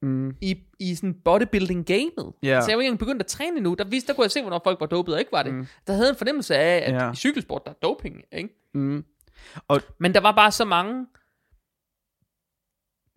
[0.01, 0.35] Mm.
[0.41, 2.33] i, i sådan bodybuilding-gamet.
[2.43, 2.61] Ja.
[2.61, 3.73] Så jeg var ikke begyndt at træne endnu.
[3.73, 5.53] Der, vidste, der kunne jeg se, hvornår folk var dopet og ikke var det.
[5.53, 5.67] Mm.
[5.87, 7.11] Der havde en fornemmelse af, at Ja.
[7.11, 8.49] i cykelsport, der er doping, ikke?
[8.73, 9.05] Mm.
[9.99, 11.05] Men der var bare så mange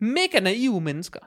[0.00, 1.20] mega naive mennesker,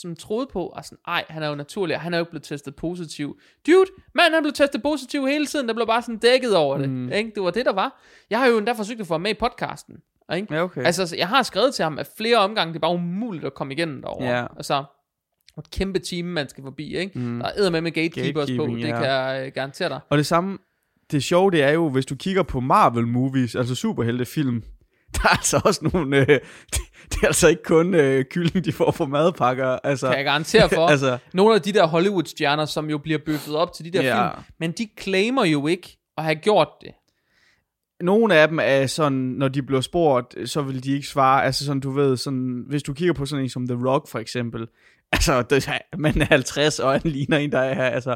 [0.00, 2.42] som troede på, at sådan, ej, han er jo naturlig, og han er jo blevet
[2.42, 3.38] testet positiv.
[3.66, 6.90] Dude, mand, han blev testet positiv hele tiden, der blev bare sådan dækket over det.
[6.90, 7.12] Mm.
[7.12, 7.32] Ikke?
[7.34, 8.00] Det var det, der var.
[8.30, 9.96] Jeg har jo endda forsøgt at få ham med i podcasten.
[10.34, 10.54] Ikke?
[10.54, 10.82] Ja, okay.
[10.84, 13.74] Altså, jeg har skrevet til ham, at flere omgange, det er bare umuligt at komme
[13.74, 14.24] igennem derovre.
[14.24, 14.46] Ja.
[14.56, 14.84] Altså,
[15.58, 17.18] et kæmpe team, man skal forbi, ikke?
[17.18, 17.38] Mm.
[17.38, 18.86] Der er med med gatekeepers på, det ja.
[18.86, 20.00] kan jeg øh, garantere dig.
[20.10, 20.58] Og det samme,
[21.10, 24.62] det sjove det er jo, hvis du kigger på Marvel movies, altså superheltefilm,
[25.14, 26.40] der er altså også nogle, øh,
[27.12, 30.68] det, er altså ikke kun øh, kylling, de får på madpakker, altså, Kan jeg garantere
[30.74, 30.86] for.
[30.86, 34.28] altså, Nogle af de der Hollywood-stjerner, som jo bliver bøffet op til de der Ja.
[34.28, 36.90] film, men de claimer jo ikke at have gjort det.
[38.00, 41.66] nogle af dem er sådan, når de bliver spurgt, så vil de ikke svare, altså
[41.66, 44.66] sådan, du ved, sådan, hvis du kigger på sådan en som The Rock for eksempel,
[45.12, 48.14] altså, det, man er 50, og han ligner en, der er, altså,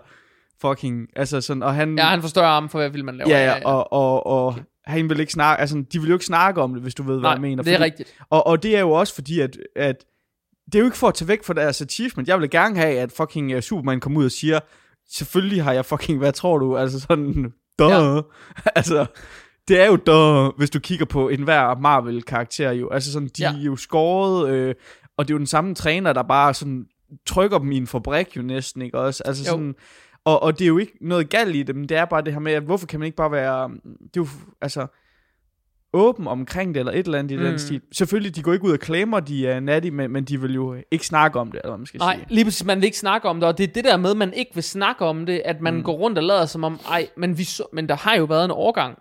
[0.60, 3.28] fucking, altså sådan, og han, Ja, han forstørrer armen for, hvad vil man lave.
[3.30, 4.56] ja, ja, og, og, og
[4.90, 7.14] han vil ikke snakke, altså, de vil jo ikke snakke om det, hvis du ved,
[7.14, 7.62] hvad Nej, jeg mener.
[7.62, 8.14] det er fordi- rigtigt.
[8.30, 10.04] Og, og det er jo også fordi, at, at
[10.66, 12.28] det er jo ikke for at tage væk fra deres achievement.
[12.28, 14.60] Jeg vil gerne have, at fucking uh, Superman kommer ud og siger,
[15.10, 16.76] selvfølgelig har jeg fucking, hvad tror du?
[16.76, 17.90] Altså sådan, duh.
[17.90, 18.20] Ja.
[18.76, 19.06] altså,
[19.68, 22.88] det er jo duh, hvis du kigger på enhver Marvel-karakter jo.
[22.90, 23.50] Altså sådan, de Ja.
[23.52, 23.58] ja.
[23.58, 24.74] er jo skåret, øh,
[25.16, 26.84] og det er jo den samme træner, der bare sådan
[27.26, 29.22] trykker dem i en fabrik jo næsten, ikke også?
[29.26, 29.50] Altså Jo.
[29.50, 29.74] sådan,
[30.24, 32.32] og, og det er jo ikke noget galt i det, men det er bare det
[32.32, 34.26] her med, at hvorfor kan man ikke bare være, det er jo,
[34.60, 34.86] altså,
[35.92, 37.42] åben omkring det, eller et eller andet i mm.
[37.42, 37.48] Mm.
[37.48, 37.80] den stil.
[37.92, 40.76] Selvfølgelig, de går ikke ud og claimer, de er natty, men, men de vil jo
[40.90, 42.26] ikke snakke om det, eller man skal Nej, sige.
[42.34, 44.16] lige præcis, man vil ikke snakke om det, og det er det der med, at
[44.16, 45.78] man ikke vil snakke om det, at man mm.
[45.78, 45.84] Mm.
[45.84, 48.44] går rundt og lader som om, ej, men, vi så, men der har jo været
[48.44, 48.98] en overgang.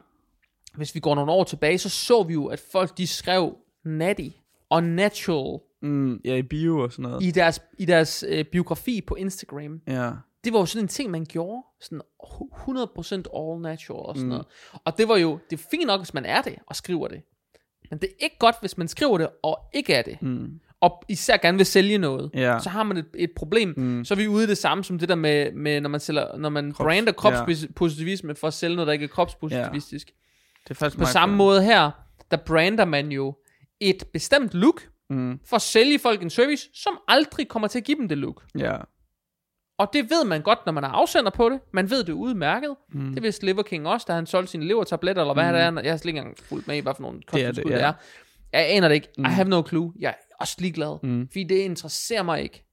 [0.75, 3.55] Hvis vi går nogle år tilbage, så så vi jo, at folk de skrev
[3.85, 4.27] natty
[4.69, 7.23] og natural Mm, ja, i bio og sådan noget.
[7.23, 9.81] i deres, i deres øh, biografi på Instagram.
[9.87, 10.11] Ja.
[10.43, 11.63] Det var jo sådan en ting, man gjorde.
[11.81, 14.29] Sådan 100% all natural og sådan mm.
[14.29, 14.45] Noget.
[14.85, 17.21] Og det var jo, det er fint nok, hvis man er det og skriver det.
[17.89, 20.21] Men det er ikke godt, hvis man skriver det og ikke er det.
[20.21, 20.59] Mm.
[20.81, 22.31] Og især gerne vil sælge noget.
[22.33, 22.59] Ja.
[22.59, 23.73] Så har man et, et problem.
[23.77, 24.05] Mm.
[24.05, 26.37] Så er vi ude i det samme som det der med, med når man, sælger,
[26.37, 30.07] når man Krops- brander kropspositivisme for at sælge noget, der ikke er kropspositivistisk.
[30.63, 31.37] Det er faktisk På samme fair.
[31.37, 31.91] måde her,
[32.31, 33.37] der brander man jo
[33.79, 35.39] et bestemt look, Mm.
[35.45, 38.43] for at sælge folk en service, som aldrig kommer til at give dem det look.
[38.59, 38.77] Ja.
[39.79, 41.59] Og det ved man godt, når man er afsender på det.
[41.71, 42.75] Man ved det udmærket.
[42.91, 43.13] Mm.
[43.13, 45.53] Det vidste Liver King også, da han solgte sine levertabletter, eller hvad mm.
[45.53, 45.81] det er.
[45.81, 47.85] Jeg har slet ikke engang fulgt med i, hvad for nogle det, kosttilskud det, ja.
[47.87, 47.93] er.
[48.53, 49.07] Jeg aner det ikke.
[49.17, 49.25] Mm.
[49.25, 49.93] I have no clue.
[49.99, 51.03] Jeg er også ligeglad.
[51.03, 51.27] Mm.
[51.27, 52.65] Fordi det interesserer mig ikke.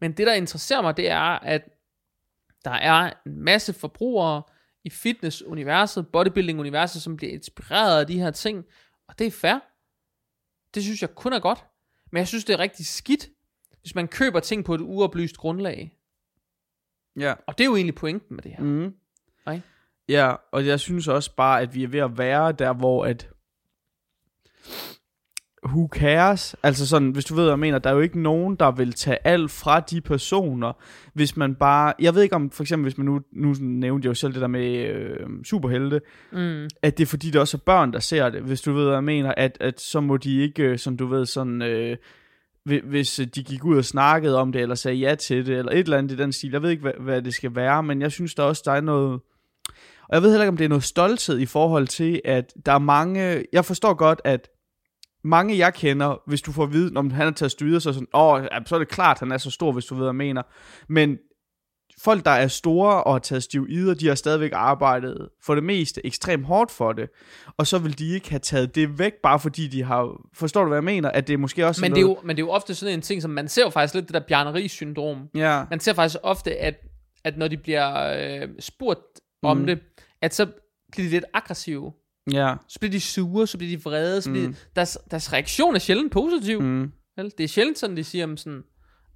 [0.00, 1.62] Men det, der interesserer mig, det er, at
[2.64, 4.42] der er en masse forbrugere
[4.84, 8.64] i fitness-universet, bodybuilding-universet, som bliver inspireret af de her ting.
[9.08, 9.58] Og det er fair.
[10.74, 11.64] Det synes jeg kun er godt.
[12.12, 13.28] Men jeg synes, det er rigtig skidt,
[13.80, 15.95] hvis man køber ting på et uoplyst grundlag.
[17.20, 17.34] Ja.
[17.46, 18.64] Og det er jo egentlig pointen med det her.
[18.64, 18.92] Mm.
[19.46, 19.60] Nej.
[20.08, 23.28] Ja, og jeg synes også bare, at vi er ved at være der, hvor at
[25.66, 26.56] who cares?
[26.62, 28.92] Altså sådan, hvis du ved, hvad jeg mener, der er jo ikke nogen, der vil
[28.92, 30.72] tage alt fra de personer,
[31.14, 34.10] hvis man bare, jeg ved ikke om, for eksempel, hvis man nu, nu nævnte jeg
[34.10, 36.00] jo selv det der med øh, superhelte,
[36.32, 36.68] Mm.
[36.82, 38.94] at det er fordi, det også er børn, der ser det, hvis du ved, hvad
[38.94, 41.96] jeg mener, at, at så må de ikke, øh, som du ved, sådan, øh,
[42.66, 45.72] hvis øh, de gik ud og snakkede om det, eller sagde ja til det, eller
[45.72, 48.00] et eller andet i den stil, jeg ved ikke, hvad, hvad det skal være, men
[48.00, 49.20] jeg synes der også, der er noget,
[50.08, 52.72] og jeg ved heller ikke, om det er noget stolthed i forhold til, at der
[52.72, 54.48] er mange, jeg forstår godt, at
[55.24, 57.92] mange jeg kender, hvis du får at vide, om han er taget styret, så er
[57.92, 60.14] sådan, åh, så er det klart, han er så stor, hvis du ved, hvad jeg
[60.14, 60.42] mener.
[60.88, 61.18] Men
[62.00, 66.06] folk, der er store og har taget steroider, de har stadigvæk arbejdet for det meste
[66.06, 67.08] ekstremt hårdt for det.
[67.56, 70.20] Og så vil de ikke have taget det væk, bare fordi de har...
[70.34, 71.10] Forstår du, hvad jeg mener?
[71.10, 72.16] At det er måske også Men, det er noget...
[72.16, 74.06] jo, men det er jo ofte sådan en ting, som man ser jo faktisk lidt
[74.06, 75.28] det der bjerneri-syndrom.
[75.34, 76.74] Ja, Man ser faktisk ofte, at,
[77.24, 79.00] at når de bliver øh, spurgt
[79.42, 79.66] om Mhm.
[79.66, 79.78] det,
[80.22, 80.46] at så
[80.92, 81.92] bliver de lidt aggressive.
[82.32, 82.54] ja.
[82.68, 84.54] Så bliver de sure, så bliver de vrede, så bliver Mm.
[84.76, 86.60] deres, deres reaktion er sjældent positiv.
[86.60, 86.66] Mm.
[86.66, 87.32] Mm, Vel?
[87.38, 88.62] Det er sjældent sådan, de siger om sådan,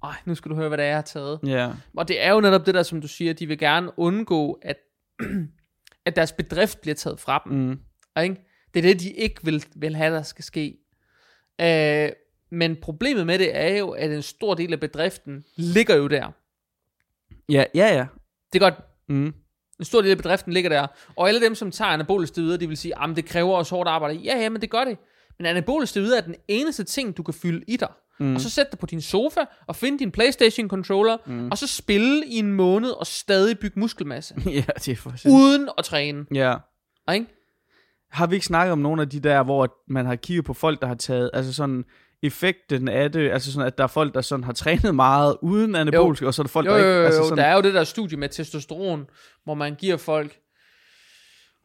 [0.03, 1.39] ej, nu skal du høre, hvad det er, jeg har taget.
[1.45, 1.71] ja.
[1.97, 4.77] Og det er jo netop det der, som du siger, de vil gerne undgå, at,
[6.05, 7.51] at deres bedrift bliver taget fra dem.
[7.57, 7.79] Mm,
[8.23, 8.35] Ikke?
[8.73, 10.77] Det er det, de ikke vil, vil have, der skal ske.
[11.61, 12.09] Øh,
[12.51, 16.31] men problemet med det er jo, at en stor del af bedriften ligger jo der.
[17.49, 18.05] Ja, ja, ja.
[18.53, 19.33] Det er godt, Mm.
[19.79, 20.87] en stor del af bedriften ligger der.
[21.15, 24.15] Og alle dem, som tager anaboliske de vil sige, at det kræver også hårdt arbejde.
[24.19, 24.97] Ja, ja, men det gør det.
[25.37, 27.91] Men anaboliske er den eneste ting, du kan fylde i dig.
[28.21, 28.35] Mm.
[28.35, 31.51] Og så sæt dig på din sofa, og find din Playstation controller, mm.
[31.51, 34.35] og så spille i en måned, og stadig bygge muskelmasse.
[34.45, 35.31] ja, det er for sindssygt.
[35.33, 36.25] uden at træne.
[36.33, 36.55] Ja.
[37.13, 37.25] Ikke?
[38.11, 40.81] Har vi ikke snakket om nogle af de der, hvor man har kigget på folk,
[40.81, 41.83] der har taget, altså sådan
[42.23, 45.75] effekten af det, altså sådan, at der er folk, der sådan har trænet meget uden
[45.75, 47.23] anabolisk, og så er der folk, Jo, der jo, ikke, jo, altså jo.
[47.27, 49.05] sådan, der er jo det der studie med testosteron,
[49.43, 50.37] hvor man giver folk...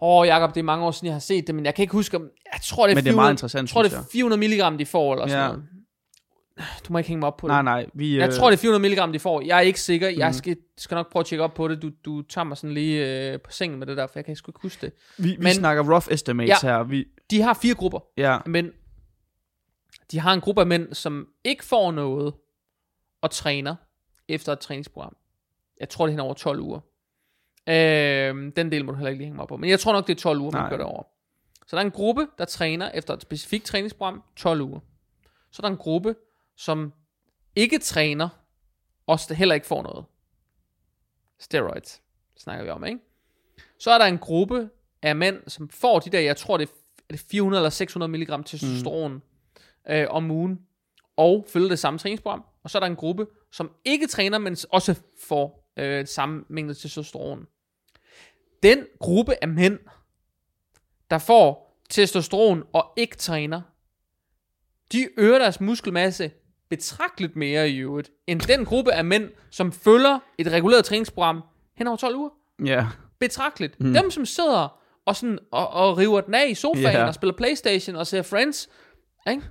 [0.03, 1.83] Åh, oh, Jacob, det er mange år siden, jeg har set det, men jeg kan
[1.83, 2.23] ikke huske, om...
[2.53, 4.39] Jeg tror, det er, Men det er 400, meget interessant, jeg tror, det er 400
[4.39, 5.49] milligram, de får, eller sådan Ja.
[5.49, 5.65] noget.
[6.59, 7.53] Du må ikke hænge mig op på det.
[7.53, 9.41] nej, nej, vi, Jeg øh, tror, det er 400 milligram, de får.
[9.41, 10.09] Jeg er ikke sikker.
[10.09, 10.33] Jeg Mhm.
[10.33, 11.83] skal, skal nok prøve at tjekke op på det.
[11.83, 14.37] Du, du tager mig sådan lige øh, på sengen med det der, for jeg kan
[14.37, 14.93] sgu ikke huske det.
[15.19, 18.71] vi, vi men- snakker rough estimates her, vi, De har fire grupper, ja, men
[20.11, 22.35] de har en gruppe af mænd, som ikke får noget
[23.23, 23.75] og træner
[24.29, 25.17] efter et træningsprogram.
[25.81, 26.81] Jeg tror, det er hen over 12 uger.
[27.69, 29.57] Øh, den del må du heller ikke lige hænge mig op på.
[29.57, 30.71] Men jeg tror nok, det er 12 uger, man Nej.
[30.71, 31.03] gør det over.
[31.67, 34.81] Så der er en gruppe, der træner efter et specifikt træningsprogram 12 uger.
[35.51, 36.15] Så er der en gruppe,
[36.57, 36.93] som
[37.57, 38.29] ikke træner,
[39.07, 40.05] og heller ikke får noget.
[41.39, 42.03] Steroids
[42.37, 43.01] snakker vi om, ikke?
[43.79, 44.71] Så er der en gruppe
[45.03, 46.73] af mænd, som får de der, jeg tror det er,
[47.09, 49.23] er det 400 eller 600 mg testosteron mm.
[49.93, 50.67] øh, om ugen,
[51.17, 52.45] og følger det samme træningsprogram.
[52.63, 56.75] Og så er der en gruppe, som ikke træner, men også får øh, samme mængde
[56.75, 57.47] testosteron.
[58.63, 59.79] Den gruppe af mænd,
[61.11, 63.63] der får testosteron og ikke træner,
[64.93, 66.31] de øger deres muskelmasse
[66.69, 71.43] betragteligt mere i øvrigt, end den gruppe af mænd, som følger et reguleret træningsprogram
[71.77, 72.31] hen over 12 uger.
[72.65, 72.87] ja,
[73.19, 73.81] Betragteligt.
[73.81, 73.93] Mm.
[73.93, 77.07] Dem, som sidder og, sådan, og, og river den af i sofaen Ja.
[77.07, 78.69] og spiller Playstation og ser Friends,
[79.31, 79.43] ikke?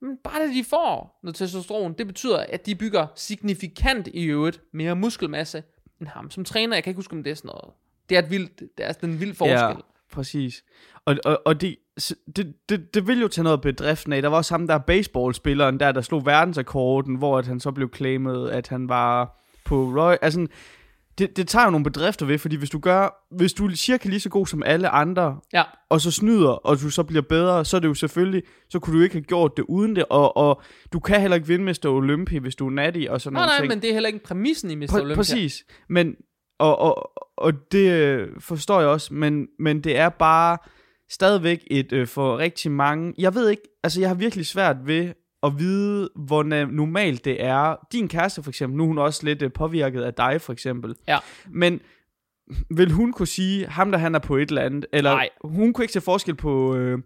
[0.00, 4.60] Men bare det, de får noget testosteron, det betyder, at de bygger signifikant i øvrigt
[4.72, 5.62] mere muskelmasse
[6.00, 6.30] end ham.
[6.30, 7.74] Som træner, jeg kan ikke huske, om det er sådan noget.
[8.08, 9.58] Det er, et vildt, det er sådan en vild forskel.
[9.58, 9.72] ja,
[10.12, 10.64] præcis.
[11.04, 11.76] Og, og, og det,
[12.36, 14.22] det, det, det vil jo tage noget bedriften af.
[14.22, 17.90] Der var også ham der baseballspilleren der, der slog verdensrekorden, hvor at han så blev
[17.94, 20.14] claimet, at han var på Roy.
[20.22, 20.46] Altså,
[21.18, 24.08] det, det tager jo nogle bedrifter ved, fordi hvis du gør, hvis du er cirka
[24.08, 25.62] lige så god som alle andre, Ja.
[25.90, 28.96] og så snyder, og du så bliver bedre, så er det jo selvfølgelig, så kunne
[28.98, 30.62] du ikke have gjort det uden det, og, og
[30.92, 31.86] du kan heller ikke vinde Mr.
[31.88, 33.68] Olympia, hvis du er natty og sådan Nej, nogle nej, ting.
[33.68, 34.84] men det er heller ikke præmissen i Mr.
[34.92, 35.14] Præ- Olympia.
[35.16, 35.64] Præcis.
[35.88, 36.14] Men,
[36.58, 40.58] og, og, og det øh, forstår jeg også, men, men det er bare
[41.12, 43.14] stadigvæk et øh, for rigtig mange...
[43.18, 47.76] Jeg ved ikke, altså jeg har virkelig svært ved at vide, hvor normalt det er.
[47.92, 50.94] Din kæreste for eksempel, nu er hun også lidt øh, påvirket af dig for eksempel.
[51.08, 51.18] Ja.
[51.50, 51.80] Men
[52.70, 55.28] vil hun kunne sige, ham der han er på et eller andet, eller Nej.
[55.44, 56.98] hun kunne ikke se forskel på, øh,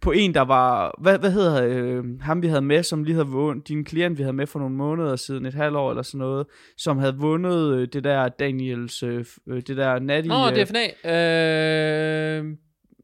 [0.00, 3.28] på en, der var, hvad, hvad hedder øh, ham vi havde med, som lige havde
[3.28, 6.18] vundet, din klient vi havde med for nogle måneder siden, et halvt år eller sådan
[6.18, 6.46] noget,
[6.76, 10.28] som havde vundet øh, det der Daniels, øh, øh, det der natty.
[10.28, 12.38] Nå, øh, DFNA.
[12.38, 12.56] Øh,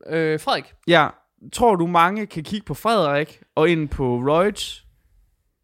[0.06, 0.74] øh, Frederik.
[0.88, 1.08] Ja,
[1.52, 4.84] tror du mange kan kigge på Frederik og ind på Reuters,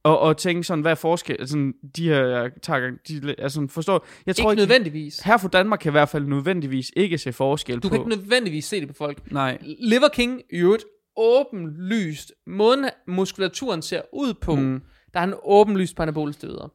[0.03, 4.37] og, og tænke sådan, hvad er forskel, altså, de her tager, de, altså, forstår, jeg
[4.37, 5.19] tror Ikke ikke, nødvendigvis.
[5.19, 7.89] her for Danmark kan i hvert fald nødvendigvis ikke se forskel Du på.
[7.89, 9.33] kan ikke nødvendigvis se det på folk.
[9.33, 9.59] Nej.
[9.63, 10.85] Liver King i øvrigt
[11.17, 14.83] åbenlyst, måden muskulaturen ser ud på, mm.
[15.15, 15.91] der er han åbenlyst
[16.35, 16.73] steroider.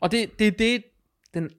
[0.00, 0.84] Og det, det er det,
[1.34, 1.50] den,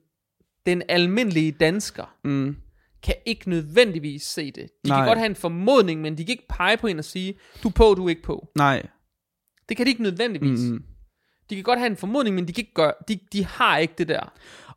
[0.66, 2.56] den almindelige dansker Mm.
[3.02, 4.68] Kan ikke nødvendigvis se det.
[4.84, 4.98] De Nej.
[4.98, 7.68] kan godt have en formodning, men de kan ikke pege på en og sige, du
[7.68, 8.48] er på, du er ikke på.
[8.54, 8.86] Nej.
[9.68, 10.60] Det kan de ikke nødvendigvis.
[10.60, 10.82] Mm.
[11.50, 13.94] De kan godt have en formodning, men de, kan ikke gøre, de, de har ikke
[13.98, 14.32] det der.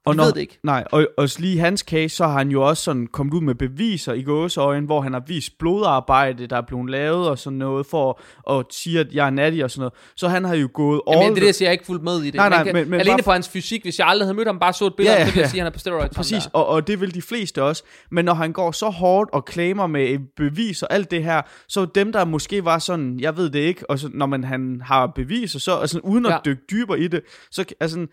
[0.10, 0.60] Og når, ved det ikke.
[0.64, 3.42] Nej, og, og lige i hans case, så har han jo også sådan kommet ud
[3.42, 7.60] med beviser i gåseøjen, hvor han har vist blodarbejde, der er blevet lavet og sådan
[7.60, 8.22] noget, for
[8.60, 9.94] at sige, at jeg er natty og sådan noget.
[10.16, 12.04] Så han har jo gået all Jamen, det er det, jeg siger, jeg ikke fuldt
[12.04, 12.34] med i det.
[12.36, 14.36] Nej, Man nej, kan, men- men alene bare- på hans fysik, hvis jeg aldrig havde
[14.36, 15.50] mødt ham, bare så et billede, Ja, ja, så ville jeg ja.
[15.50, 16.16] sige, at han er på steroids.
[16.16, 17.84] Præcis, og, og det vil de fleste også.
[18.12, 21.86] Men når han går så hårdt og claimer med bevis og alt det her, så
[21.96, 25.08] dem, der måske var sådan, jeg ved det ikke, og så, når man han har
[25.16, 26.38] beviser, så altså, uden at Ja.
[26.46, 28.08] dykke dybere i det, så altså,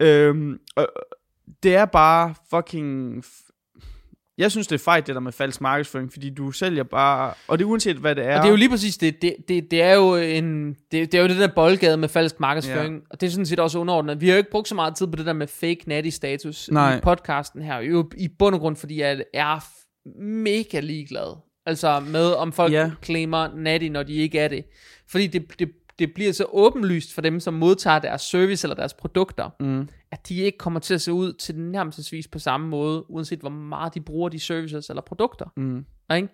[0.00, 0.84] øhm, øh,
[1.62, 3.24] det er bare fucking...
[4.38, 7.34] Jeg synes, det er fejt, det der med falsk markedsføring, fordi du sælger bare...
[7.48, 8.36] Og det er uanset, hvad det er.
[8.36, 9.22] Og det er jo lige præcis det.
[9.22, 12.40] Det, det, det er jo en, det, det er jo det der boldgade med falsk
[12.40, 12.94] markedsføring.
[12.94, 13.00] Ja.
[13.10, 14.20] Og det er sådan set også underordnet.
[14.20, 16.70] Vi har jo ikke brugt så meget tid på det der med fake natty status
[16.70, 16.96] Nej.
[16.96, 17.78] i podcasten her.
[17.78, 19.64] Jo i bund og grund, fordi jeg er
[20.22, 21.36] mega ligeglad.
[21.66, 22.90] Altså med, om folk ja.
[23.02, 24.64] claimer natty, når de ikke er det.
[25.08, 25.68] Fordi det, det,
[26.06, 29.88] det bliver så åbenlyst for dem, som modtager deres service eller deres produkter, Mm.
[30.12, 33.50] at de ikke kommer til at se ud til nærmest på samme måde, uanset hvor
[33.50, 35.46] meget de bruger de services eller produkter.
[35.56, 35.84] Mm.
[36.16, 36.28] Ikke?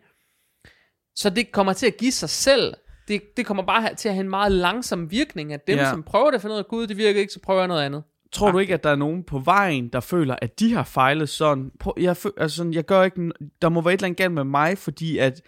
[1.16, 2.74] Så det kommer til at give sig selv.
[3.08, 5.90] Det, det kommer bare til at have en meget langsom virkning, at dem, Ja.
[5.90, 7.82] som prøver det, at finde ud af, gud, det virker ikke, så prøver jeg noget
[7.82, 8.02] andet.
[8.32, 11.28] Tror du ikke, at der er nogen på vejen, der føler, at de har fejlet
[11.28, 11.70] sådan?
[11.96, 13.30] Jeg, fø- altså jeg gør ikke,
[13.62, 15.42] der må være et eller andet galt med mig, fordi at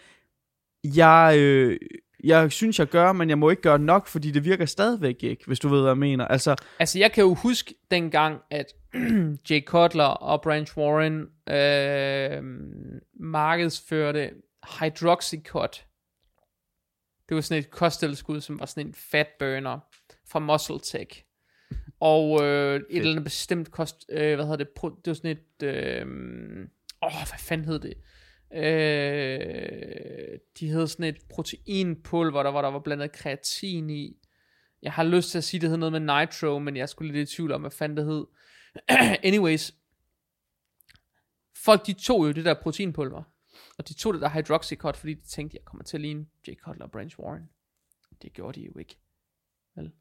[0.84, 1.78] jeg, øh,
[2.24, 5.46] jeg synes, jeg gør, men jeg må ikke gøre nok, fordi det virker stadigvæk ikke,
[5.46, 6.24] hvis du ved, hvad jeg mener.
[6.24, 8.66] Altså, Altså, jeg kan jo huske dengang, at
[9.50, 12.42] Jay Cutler og Branch Warren øh,
[13.20, 14.30] markedsførte
[14.80, 15.86] Hydroxycut.
[17.28, 19.78] Det var sådan et kosttilskud, som var sådan en fat burner
[20.28, 21.24] fra Muscle Tech.
[22.00, 25.30] Og øh, et eller andet bestemt kost, øh, hvad hedder det, pro, det var sådan
[25.30, 26.06] et, øh,
[27.02, 27.94] åh, hvad fanden hed det?
[28.52, 34.16] Øh, de hed sådan et proteinpulver, der, hvor der var blandet kreatin i.
[34.82, 37.32] Jeg har lyst til at sige, det hed noget med nitro, men jeg skulle lidt
[37.32, 38.26] i tvivl om, hvad fanden det hed.
[39.28, 39.74] Anyways.
[41.64, 43.22] Folk, de tog jo det der proteinpulver.
[43.78, 46.56] Og de tog det der hydroxycut, fordi de tænkte, jeg kommer til at ligne Jay
[46.56, 47.50] Cutler og Branch Warren.
[48.22, 48.98] Det gjorde de jo ikke.
[49.74, 49.92] Vel?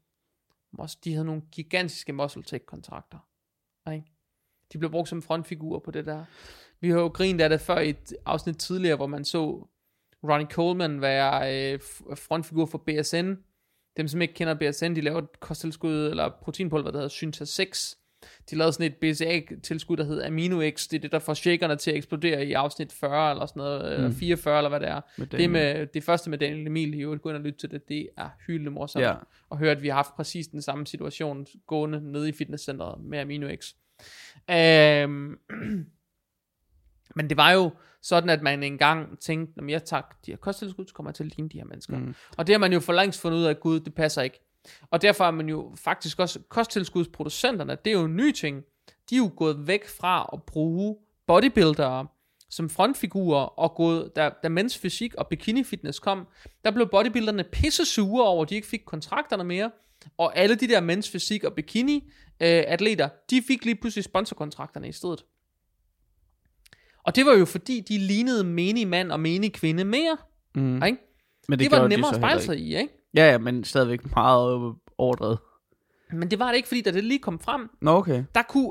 [1.04, 3.18] De havde nogle gigantiske muscle tech kontrakter.
[3.92, 4.12] Ikke?
[4.72, 6.24] De blev brugt som frontfigurer på det der.
[6.80, 9.66] Vi har jo grint af det før i et afsnit tidligere, hvor man så
[10.24, 11.78] Ronnie Coleman være øh,
[12.16, 13.32] frontfigur for BSN.
[13.96, 17.96] Dem, som ikke kender BSN, de laver et kosttilskud eller proteinpulver, der hedder Synta 6.
[18.50, 20.88] De lavede sådan et BCA-tilskud, der hedder Amino X.
[20.88, 23.92] Det er det, der får shakerne til at eksplodere i afsnit 40 eller sådan noget,
[23.94, 24.14] eller Mm.
[24.14, 25.00] 44 eller hvad det er.
[25.18, 27.70] med Det, med, det første med Daniel Emil, i øvrigt, gå ind og lytte til
[27.70, 29.04] det, det er hyldende morsomt.
[29.04, 29.14] Ja.
[29.50, 33.18] Og høre, at vi har haft præcis den samme situation gående nede i fitnesscenteret med
[33.18, 33.74] Amino X.
[34.50, 35.38] Øhm,
[37.16, 37.70] men det var jo
[38.02, 41.24] sådan, at man engang tænkte, når jeg tager de her kosttilskud, så kommer jeg til
[41.24, 41.98] at ligne de her mennesker.
[41.98, 42.14] Mm.
[42.36, 44.40] Og det har man jo for længst fundet ud af, at gud, det passer ikke.
[44.90, 48.62] Og derfor er man jo faktisk også, kosttilskudsproducenterne, det er jo en ny ting.
[49.10, 50.96] De er jo gået væk fra at bruge
[51.26, 52.06] bodybuildere
[52.50, 56.26] som frontfigurer, og gået, da, da mens fysik og bikini fitness kom,
[56.64, 59.70] der blev bodybuilderne pisse sure over, at de ikke fik kontrakterne mere,
[60.16, 61.94] og alle de der mens fysik og bikini
[62.40, 65.24] øh, atleter, de fik lige pludselig sponsorkontrakterne i stedet.
[67.04, 70.16] Og det var jo fordi, de lignede menig mand og menig kvinde mere,
[70.54, 70.74] Mm.
[70.74, 70.98] ikke?
[71.48, 72.88] Men Det, det var gjorde de nemmere at spejle sig i, ikke?
[73.14, 75.38] Ja, ja, men stadigvæk meget overdrevet.
[76.12, 78.24] Men det var det ikke, fordi da det lige kom frem, Nå, okay.
[78.34, 78.70] der kunne,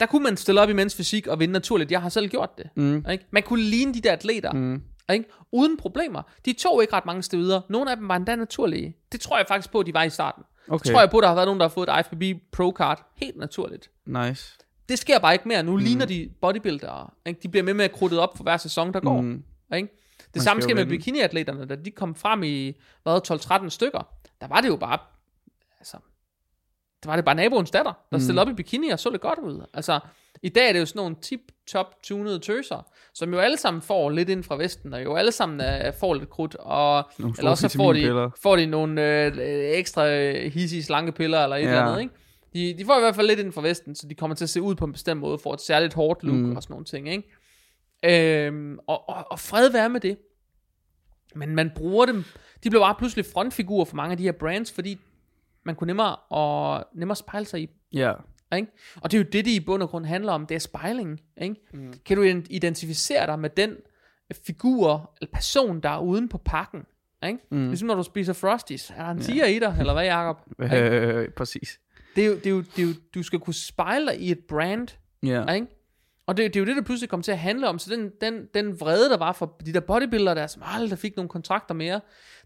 [0.00, 1.90] der kunne man stille op i mens fysik og vinde naturligt.
[1.90, 2.66] Jeg har selv gjort det.
[2.76, 3.04] Mm.
[3.10, 3.26] Ikke?
[3.30, 4.82] Man kunne ligne de der atleter, mm.
[5.12, 5.24] Ikke?
[5.52, 6.22] uden problemer.
[6.44, 7.60] De tog ikke ret mange steder.
[7.70, 8.96] Nogle af dem var endda naturlige.
[9.12, 10.42] Det tror jeg faktisk på, at de var i starten.
[10.68, 10.90] Okay, Okay.
[10.92, 13.12] Tror jeg på, at der har været nogen, der har fået et IFBB Pro Card
[13.16, 13.90] helt naturligt.
[14.06, 14.58] nice.
[14.88, 15.62] Det sker bare ikke mere.
[15.62, 15.78] Nu mm.
[15.78, 17.10] ligner de bodybuildere.
[17.26, 17.40] Ikke?
[17.42, 19.20] De bliver med med at krudtet op for hver sæson, der går.
[19.20, 19.42] Mm.
[19.76, 19.88] Ikke?
[20.18, 22.72] Det Man samme sker med bikiniatleterne, da de kom frem i
[23.02, 24.08] hvad, 12-13 stykker.
[24.40, 24.98] Der var det jo bare,
[25.80, 25.96] altså,
[27.02, 28.20] der var det bare naboens datter, der Mm.
[28.20, 29.64] stillede op i bikini og så lidt godt ud.
[29.74, 30.00] Altså,
[30.42, 34.10] i dag er det jo sådan nogle tip-top tunede tøser, som jo alle sammen får
[34.10, 37.50] lidt ind fra Vesten, og jo alle sammen uh, får lidt krudt, og Nogle eller
[37.50, 39.32] også så får de, får de nogle øh,
[39.78, 41.68] ekstra øh, hissige slankepiller eller et Ja.
[41.68, 42.14] eller andet, ikke?
[42.52, 44.50] De, de får i hvert fald lidt ind fra Vesten, så de kommer til at
[44.50, 46.56] se ud på en bestemt måde, får et særligt hårdt look Mm.
[46.56, 48.46] og sådan nogle ting, ikke?
[48.46, 50.18] Øhm, og, og, og fred være med det.
[51.34, 52.24] Men man bruger dem,
[52.64, 54.98] de blev bare pludselig frontfigurer for mange af de her brands, fordi
[55.64, 58.12] man kunne nemmere, og, nemmere spejle sig i Ja.
[58.56, 58.72] ikke?
[59.00, 61.20] Og det er jo det, det i bund og grund handler om, det er spejling.
[61.42, 61.56] Ikke?
[61.72, 61.92] Mm.
[62.06, 63.76] Kan du ident- identificere dig med den
[64.46, 66.82] figur eller person, der er uden på pakken?
[67.26, 67.38] Ikke?
[67.50, 67.66] Mm.
[67.68, 68.90] Ligesom når du spiser Frosties.
[68.90, 70.40] Er der en tiger i dig, eller hvad, Jacob?
[70.74, 71.80] Øh, præcis.
[72.16, 74.30] Det er, jo, det, er jo, det er jo, du skal kunne spejle dig i
[74.30, 74.88] et brand,
[75.22, 75.52] Ja.
[75.52, 75.66] ikke?
[76.26, 77.78] Og det, det er jo det, der pludselig kom til at handle om.
[77.78, 81.16] Så den, den, den vrede, der var for de der bodybuildere der, som aldrig fik
[81.16, 82.00] nogle kontrakter mere,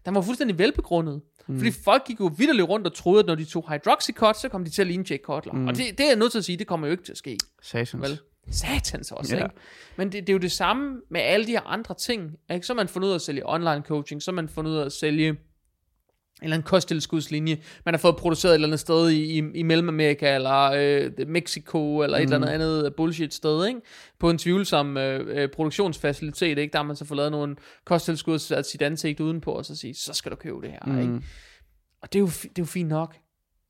[0.05, 1.21] den var fuldstændig velbegrundet.
[1.47, 1.57] Mm.
[1.57, 4.63] Fordi folk gik jo vidderligt rundt og troede, at når de tog hydroxycut, så kom
[4.63, 5.53] de til at ligne Jake Cutler.
[5.53, 5.67] Mm.
[5.67, 7.17] Og det, det er jeg nødt til at sige, det kommer jo ikke til at
[7.17, 7.37] ske.
[7.61, 8.01] Satans.
[8.03, 8.19] Vel?
[8.51, 9.43] Satans også, ja.
[9.43, 9.55] ikke?
[9.95, 12.31] Men det, det er jo det samme med alle de her andre ting.
[12.51, 12.65] Ikke?
[12.65, 14.91] Så man fundet ud af at sælge online coaching, så man fundet ud af at
[14.91, 15.35] sælge
[16.43, 20.35] eller anden kosttilskudslinje, man har fået produceret et eller andet sted i, i, i Mellemamerika,
[20.35, 23.79] eller øh, Mexico, eller et eller andet andet bullshit sted, ikke?
[24.19, 26.71] På en tvivlsom øh, øh, produktionsfacilitet, ikke?
[26.71, 29.93] Der har man så fået lavet nogle kosttilskud, sat sit ansigt udenpå, og så sige,
[29.93, 31.01] så skal du købe det her, mm.
[31.01, 31.21] ikke?
[32.01, 33.15] Og det er jo, det er jo fint nok.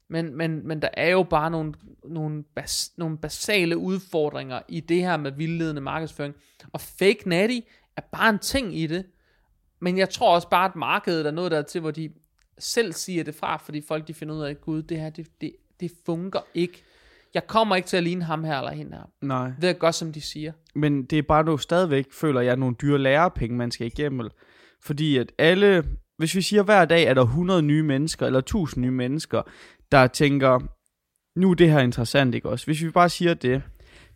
[0.09, 1.73] Men, men, men der er jo bare nogle,
[2.05, 6.35] nogle, bas, nogle basale udfordringer i det her med vildledende markedsføring.
[6.73, 7.59] Og fake natty
[7.97, 9.05] er bare en ting i det.
[9.81, 12.09] Men jeg tror også bare, at markedet er noget der til, hvor de
[12.59, 15.27] selv siger det fra, fordi folk de finder ud af, at gud, det her, det,
[15.41, 16.83] det, det fungerer ikke.
[17.33, 19.09] Jeg kommer ikke til at ligne ham her eller hende her.
[19.21, 19.51] Nej.
[19.59, 20.51] Ved at gøre, som de siger.
[20.75, 24.29] Men det er bare nu stadigvæk, føler jeg, nogle dyre lærepenge, man skal igennem.
[24.81, 25.83] Fordi at alle,
[26.17, 29.41] hvis vi siger hver dag, er der 100 nye mennesker, eller 1000 nye mennesker,
[29.91, 30.59] der tænker,
[31.39, 32.65] nu er det her interessant, ikke også?
[32.65, 33.61] Hvis vi bare siger det,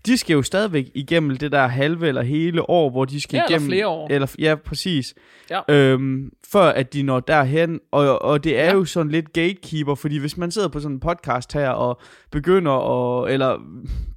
[0.07, 3.43] de skal jo stadigvæk igennem det der halve eller hele år, hvor de skal Ja,
[3.43, 3.69] eller igennem...
[3.69, 4.07] flere år.
[4.11, 5.13] Eller, ja, præcis.
[5.49, 5.61] Ja.
[5.69, 8.73] Øhm, før at de når derhen, og, og det er Ja.
[8.73, 12.01] jo sådan lidt gatekeeper, fordi hvis man sidder på sådan en podcast her, og
[12.31, 13.33] begynder at...
[13.33, 13.57] Eller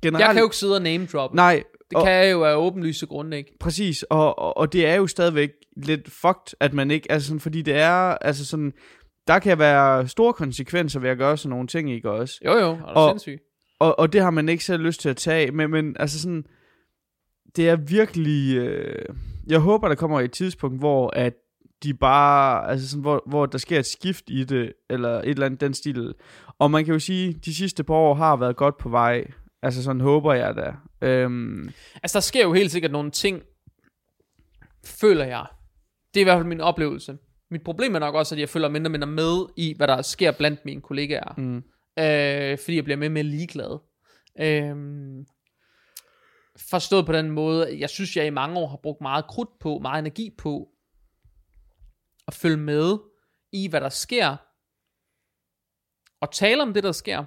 [0.02, 0.20] generelt...
[0.26, 1.34] Jeg kan jo ikke sidde og name drop.
[1.34, 3.52] Nej, Det og, kan jeg jo af åbenlyse grunde ikke.
[3.60, 7.12] præcis, og, og, og det er jo stadigvæk lidt fucked, at man ikke...
[7.12, 7.92] Altså sådan, fordi det er...
[8.20, 8.72] Altså sådan...
[9.26, 12.34] Der kan være store konsekvenser ved at gøre sådan nogle ting, ikke også?
[12.44, 13.38] Jo jo, er Og- sindssyg.
[13.80, 16.44] Og, og det har man ikke selv lyst til at tage, men, men altså sådan,
[17.56, 19.04] det er virkelig, øh,
[19.46, 21.34] jeg håber der kommer et tidspunkt, hvor at
[21.82, 25.46] de bare, altså sådan, hvor, hvor der sker et skift i det, eller et eller
[25.46, 26.14] andet den stil.
[26.58, 29.24] Og man kan jo sige, de sidste par år har været godt på vej,
[29.62, 30.74] altså sådan håber jeg da.
[31.08, 31.70] Øhm,
[32.02, 33.42] Altså, der sker jo helt sikkert nogle ting,
[34.84, 35.46] føler jeg.
[36.14, 37.18] Det er i hvert fald min oplevelse.
[37.50, 40.02] Mit problem er nok også, at jeg følger mindre og mindre med i, hvad der
[40.02, 41.34] sker blandt mine kollegaer.
[41.36, 41.62] mm,
[42.00, 43.78] Øh, fordi jeg bliver med med ligeglad.
[44.40, 44.76] Øh,
[46.56, 49.78] forstået på den måde, jeg synes, jeg i mange år har brugt meget krudt på,
[49.78, 50.68] meget energi på,
[52.26, 52.98] at følge med
[53.52, 54.36] i, hvad der sker,
[56.20, 57.24] og tale om det, der sker,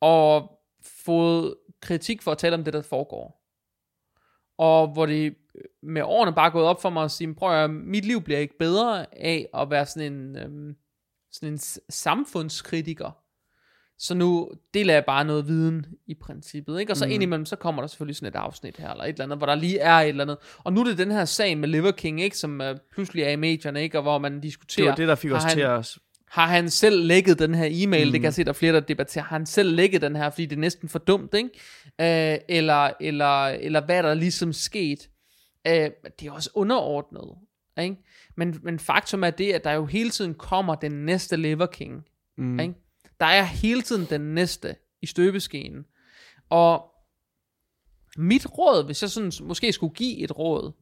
[0.00, 0.58] og
[1.04, 3.40] fået kritik for at tale om det, der foregår.
[4.58, 5.36] Og hvor det
[5.82, 8.22] med årene bare er gået op for mig at sige, prøv at høre, mit liv
[8.22, 10.76] bliver ikke bedre af at være sådan en, øhm,
[11.32, 13.19] sådan en samfundskritiker.
[14.02, 16.92] Så nu deler jeg bare noget viden i princippet, ikke?
[16.92, 17.12] Og så mm.
[17.12, 19.54] indimellem, så kommer der selvfølgelig sådan et afsnit her, eller et eller andet, hvor der
[19.54, 20.36] lige er et eller andet.
[20.58, 22.38] Og nu er det den her sag med Liver King, ikke?
[22.38, 23.98] Som uh, pludselig er i medierne, ikke?
[23.98, 25.94] Og hvor man det diskuterer, var det, der fik os han- til at...
[26.28, 28.04] har han selv lækket den her e-mail?
[28.04, 28.08] Mm.
[28.08, 28.12] Mm.
[28.12, 29.24] Det kan jeg se, der er flere, der debatterer.
[29.24, 32.32] Har han selv lækket den her, fordi det er næsten for dumt, ikke?
[32.32, 35.08] Øh, eller, eller, eller hvad er der ligesom sket?
[35.66, 35.90] Øh,
[36.20, 37.24] det er også underordnet,
[37.82, 37.96] ikke?
[38.36, 42.04] Men, men faktum er det, at der jo hele tiden kommer den næste Liver King.
[42.38, 42.74] Mm, Ikke?
[43.20, 45.86] Der er hele tiden den næste i støbeskeen.
[46.48, 46.94] Og
[48.16, 50.72] mit råd, hvis jeg sådan måske skulle give et råd,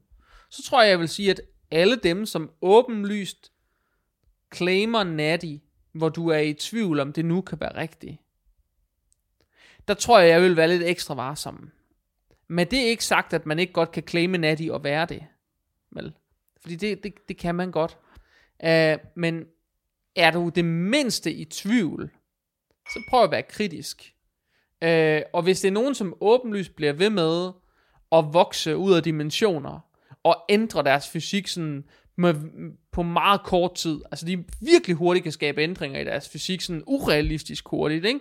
[0.51, 3.53] så tror jeg, jeg vil sige, at alle dem, som åbenlyst
[4.55, 5.57] claimer natty,
[5.93, 8.17] hvor du er i tvivl om det nu kan være rigtigt,
[9.89, 11.71] der tror jeg, jeg vil være lidt ekstra varsom.
[12.49, 15.27] Men det er ikke sagt, at man ikke godt kan claime natty og være det.
[15.91, 16.15] Vel?
[16.61, 17.99] Fordi det, det, det kan man godt.
[18.65, 19.45] Uh, men
[20.17, 22.11] er du det mindste i tvivl,
[22.93, 24.15] så prøv at være kritisk.
[24.83, 27.51] Øh, og hvis det er nogen, som åbenlyst bliver ved med
[28.13, 29.81] at vokse ud af dimensioner,
[30.23, 31.85] og ændre deres fysik sådan
[32.17, 32.35] med,
[32.93, 36.83] på meget kort tid, altså de virkelig hurtigt kan skabe ændringer i deres fysik, sådan
[36.87, 38.21] urealistisk hurtigt, ikke?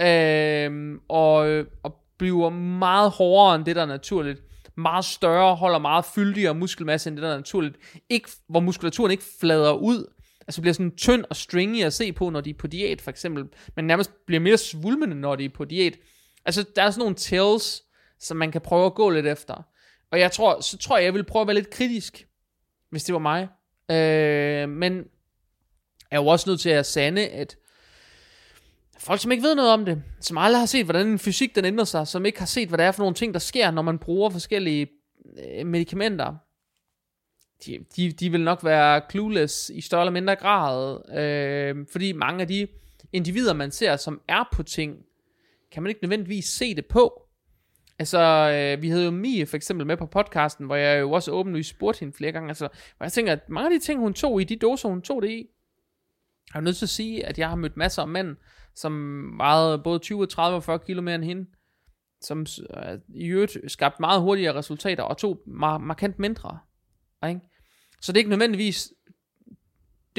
[0.00, 4.42] Øh, og, og bliver meget hårdere end det, der er naturligt,
[4.76, 7.76] meget større, holder meget fyldigere muskelmasse end det, der er naturligt,
[8.08, 10.12] ikke, hvor muskulaturen ikke flader ud,
[10.48, 13.10] altså bliver sådan tynd og stringy at se på, når de er på diæt, for
[13.10, 13.44] eksempel,
[13.76, 15.98] men nærmest bliver mere svulmende, når de er på diæt.
[16.44, 17.82] Altså, der er sådan nogle tells,
[18.20, 19.62] som man kan prøve at gå lidt efter.
[20.10, 22.28] Og jeg tror, så tror jeg, jeg ville prøve at være lidt kritisk,
[22.90, 23.48] hvis det var mig.
[23.90, 24.96] Øh, men
[26.10, 27.56] jeg er jo også nødt til at sande, at
[28.98, 31.64] folk, som ikke ved noget om det, som aldrig har set, hvordan en fysik den
[31.64, 33.82] ændrer sig, som ikke har set, hvad der er for nogle ting, der sker, når
[33.82, 34.88] man bruger forskellige
[35.38, 36.34] øh, medicamenter,
[37.66, 42.40] de, de, de vil nok være clueless i større eller mindre grad, øh, fordi mange
[42.40, 42.68] af de
[43.12, 44.98] individer, man ser, som er på ting,
[45.72, 47.22] kan man ikke nødvendigvis se det på.
[47.98, 51.30] Altså, øh, vi havde jo Mie for eksempel med på podcasten, hvor jeg jo også
[51.32, 54.14] åbenlyst spurgte hende flere gange, altså, hvor jeg tænker, at mange af de ting, hun
[54.14, 55.46] tog i, de doser, hun tog det i,
[56.54, 58.36] jeg er nødt til at sige, at jeg har mødt masser af mænd,
[58.74, 58.92] som
[59.38, 61.46] vejede både 20, 30 og 40 kilo mere end hende,
[62.20, 62.46] som
[62.76, 66.58] øh, i øvrigt skabte meget hurtigere resultater, og tog mar- markant mindre.
[67.26, 67.40] Ikke?
[68.00, 68.92] Så det er ikke nødvendigvis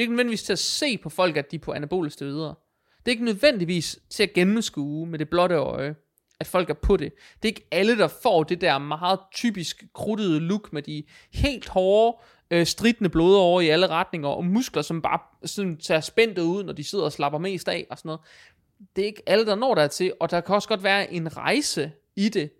[0.00, 2.54] det er ikke nødvendigvis til at se på folk, at de er på anabole steroider.
[2.98, 5.94] Det er ikke nødvendigvis til at gennemskue med det blotte øje,
[6.40, 7.12] at folk er på det.
[7.42, 11.68] Det er ikke alle, der får det der meget typisk kruttede look med de helt
[11.68, 12.18] hårde,
[12.50, 16.72] øh, stridende blodårer i alle retninger, og muskler, som bare sådan tager spændte ud, når
[16.72, 18.20] de sidder og slapper mest af, og sådan noget.
[18.96, 21.36] Det er ikke alle, der når der til, og der kan også godt være en
[21.36, 22.50] rejse i det,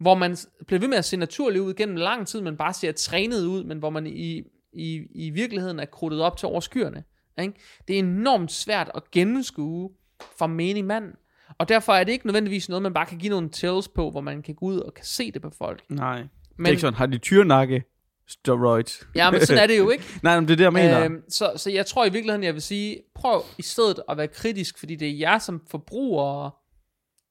[0.00, 0.36] hvor man
[0.66, 3.64] bliver ved med at se naturlig ud gennem lang tid, men bare ser trænet ud,
[3.64, 4.42] men hvor man i,
[4.72, 7.04] i, i virkeligheden er krudtet op til over skyerne.
[7.40, 7.54] Ikke?
[7.88, 9.90] Det er enormt svært at gennemskue
[10.38, 11.14] for menig mand,
[11.58, 14.20] og derfor er det ikke nødvendigvis noget, man bare kan give nogle tells på, hvor
[14.20, 15.82] man kan gå ud og kan se det på folk.
[15.88, 16.16] Nej.
[16.16, 17.84] Men, Men, det er ikke sådan, har de tyrnakke?
[18.30, 19.08] Steroids.
[19.14, 20.04] ja, men sådan er det jo ikke.
[20.22, 21.04] Nej, men det er det, jeg mener.
[21.04, 24.28] Øhm, så, så jeg tror i virkeligheden, jeg vil sige, prøv i stedet at være
[24.28, 26.50] kritisk, fordi det er jer som forbrugere,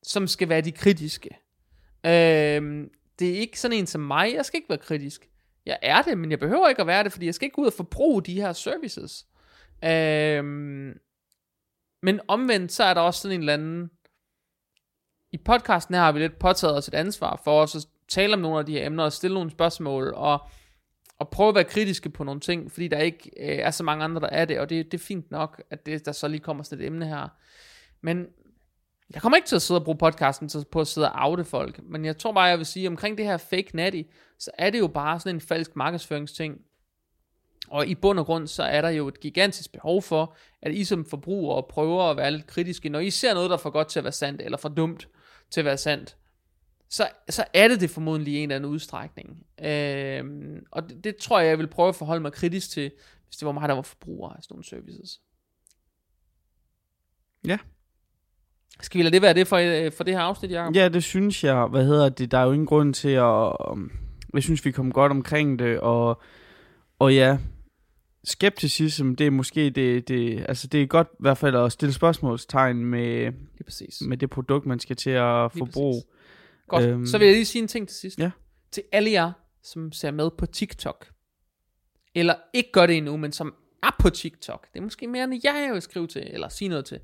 [0.03, 1.30] som skal være de kritiske.
[2.08, 2.89] Øhm,
[3.20, 5.30] det er ikke sådan en som mig, jeg skal ikke være kritisk.
[5.66, 7.68] Jeg er det, men jeg behøver ikke at være det, fordi jeg skal ikke ud
[7.68, 9.26] og forbruge de her services.
[9.84, 10.99] Øhm,
[12.03, 13.89] men omvendt, så er der også sådan en eller anden
[15.32, 18.39] i podcasten her har vi lidt påtaget os et ansvar for os at tale om
[18.39, 20.41] nogle af de her emner og stille nogle spørgsmål og,
[21.20, 24.03] og prøve at være kritiske på nogle ting, fordi der ikke øh, er så mange
[24.03, 26.39] andre, der er det, og det, det er fint nok, at det, der så lige
[26.39, 27.28] kommer sådan et emne her.
[28.01, 28.28] Men
[29.14, 31.45] jeg kommer ikke til at sidde og bruge podcasten til, på at sidde og oute
[31.45, 34.01] folk, men jeg tror bare, jeg vil sige, omkring det her fake natty,
[34.39, 36.62] så er det jo bare sådan en falsk markedsføringsting.
[37.68, 40.84] Og i bund og grund, så er der jo et gigantisk behov for, at I
[40.84, 43.88] som forbrugere prøver at være lidt kritiske, når I ser noget, der er for godt
[43.88, 45.08] til at være sandt, eller for dumt
[45.49, 46.18] til at være sandt,
[46.89, 49.45] så, så er det det formodentlig i en eller anden udstrækning.
[49.62, 52.91] Øhm, og det, det tror jeg, jeg vil prøve at forholde mig kritisk til,
[53.26, 55.22] hvis det var mig, der var forbruger af sådan nogle services.
[57.47, 57.58] Ja.
[58.82, 60.75] Skal vi lade det være det for, øh, for det her afsnit, Jacob?
[60.75, 61.65] Ja, det synes jeg.
[61.65, 62.32] Hvad hedder det?
[62.32, 63.51] Der er jo ingen grund til at...
[63.71, 63.91] Um,
[64.34, 66.21] jeg synes, vi kom godt omkring det, og,
[66.99, 67.38] og ja,
[68.23, 71.93] skepticism, det er måske det, det, altså det er godt i hvert fald at stille
[71.93, 74.01] spørgsmålstegn med, Lige præcis.
[74.01, 76.03] med det produkt, man skal til at forbruge.
[76.67, 78.19] Godt, øhm, så vil jeg lige sige en ting til sidst.
[78.19, 78.32] ja.
[78.71, 79.32] Til alle jer,
[79.63, 81.07] som ser med på TikTok,
[82.15, 83.53] eller ikke gør det endnu, men som
[83.84, 84.67] er på TikTok.
[84.73, 86.99] Det er måske mere, end jeg vil skrive til, eller sige noget til.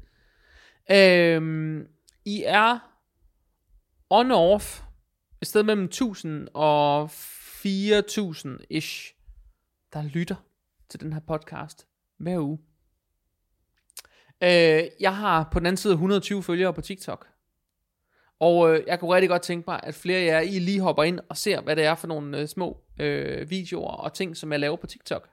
[0.92, 1.88] Øhm,
[2.26, 2.80] I er
[4.10, 4.84] on-off
[5.42, 9.14] et sted mellem 1000 og 4000 ish,
[9.94, 10.36] der lytter
[10.90, 12.60] til den her podcast hver uge.
[14.44, 17.28] Øh, jeg har på den anden side 120 følgere på TikTok.
[18.40, 21.04] Og øh, jeg kunne rigtig godt tænke mig, at flere af jer I lige hopper
[21.04, 24.52] ind og ser, hvad det er for nogle øh, små øh, videoer og ting, som
[24.52, 25.30] jeg laver på TikTok.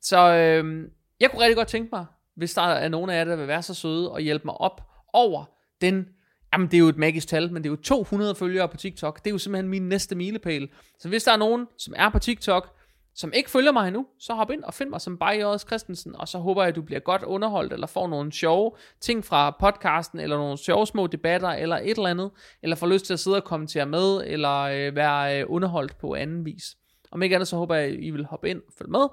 [0.00, 0.90] Så øh,
[1.20, 2.06] jeg kunne rigtig godt tænke mig,
[2.36, 4.82] hvis der er nogen af jer, der vil være så søde og hjælpe mig op
[5.12, 5.44] over
[5.80, 6.08] den,
[6.52, 9.18] jamen det er jo et magisk tal, men det er jo 200 følgere på TikTok.
[9.24, 10.68] Det er jo simpelthen min næste milepæl.
[10.98, 12.76] Så hvis der er nogen, som er på TikTok,
[13.14, 16.28] som ikke følger mig endnu, så hop ind og find mig som Bajer Christensen, og
[16.28, 20.20] så håber jeg, at du bliver godt underholdt, eller får nogle sjove ting fra podcasten,
[20.20, 22.30] eller nogle sjove små debatter, eller et eller andet,
[22.62, 26.14] eller får lyst til at sidde og kommentere med, eller øh, være øh, underholdt på
[26.14, 26.76] anden vis.
[27.10, 29.06] Om ikke andet, så håber jeg, at I vil hoppe ind og følge med.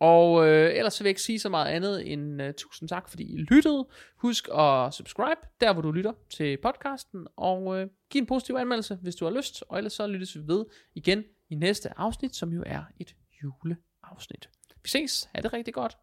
[0.00, 3.08] Og øh, ellers så vil jeg ikke sige så meget andet end øh, tusind tak,
[3.08, 3.88] fordi I lyttede.
[4.16, 8.98] Husk at subscribe, der hvor du lytter til podcasten, og øh, giv en positiv anmeldelse,
[9.02, 9.64] hvis du har lyst.
[9.68, 14.50] Og ellers så lyttes vi ved igen i næste afsnit, som jo er et juleafsnit.
[14.82, 15.28] Vi ses.
[15.34, 15.96] Ha' det rigtig godt.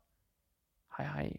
[0.98, 1.34] Hej hej.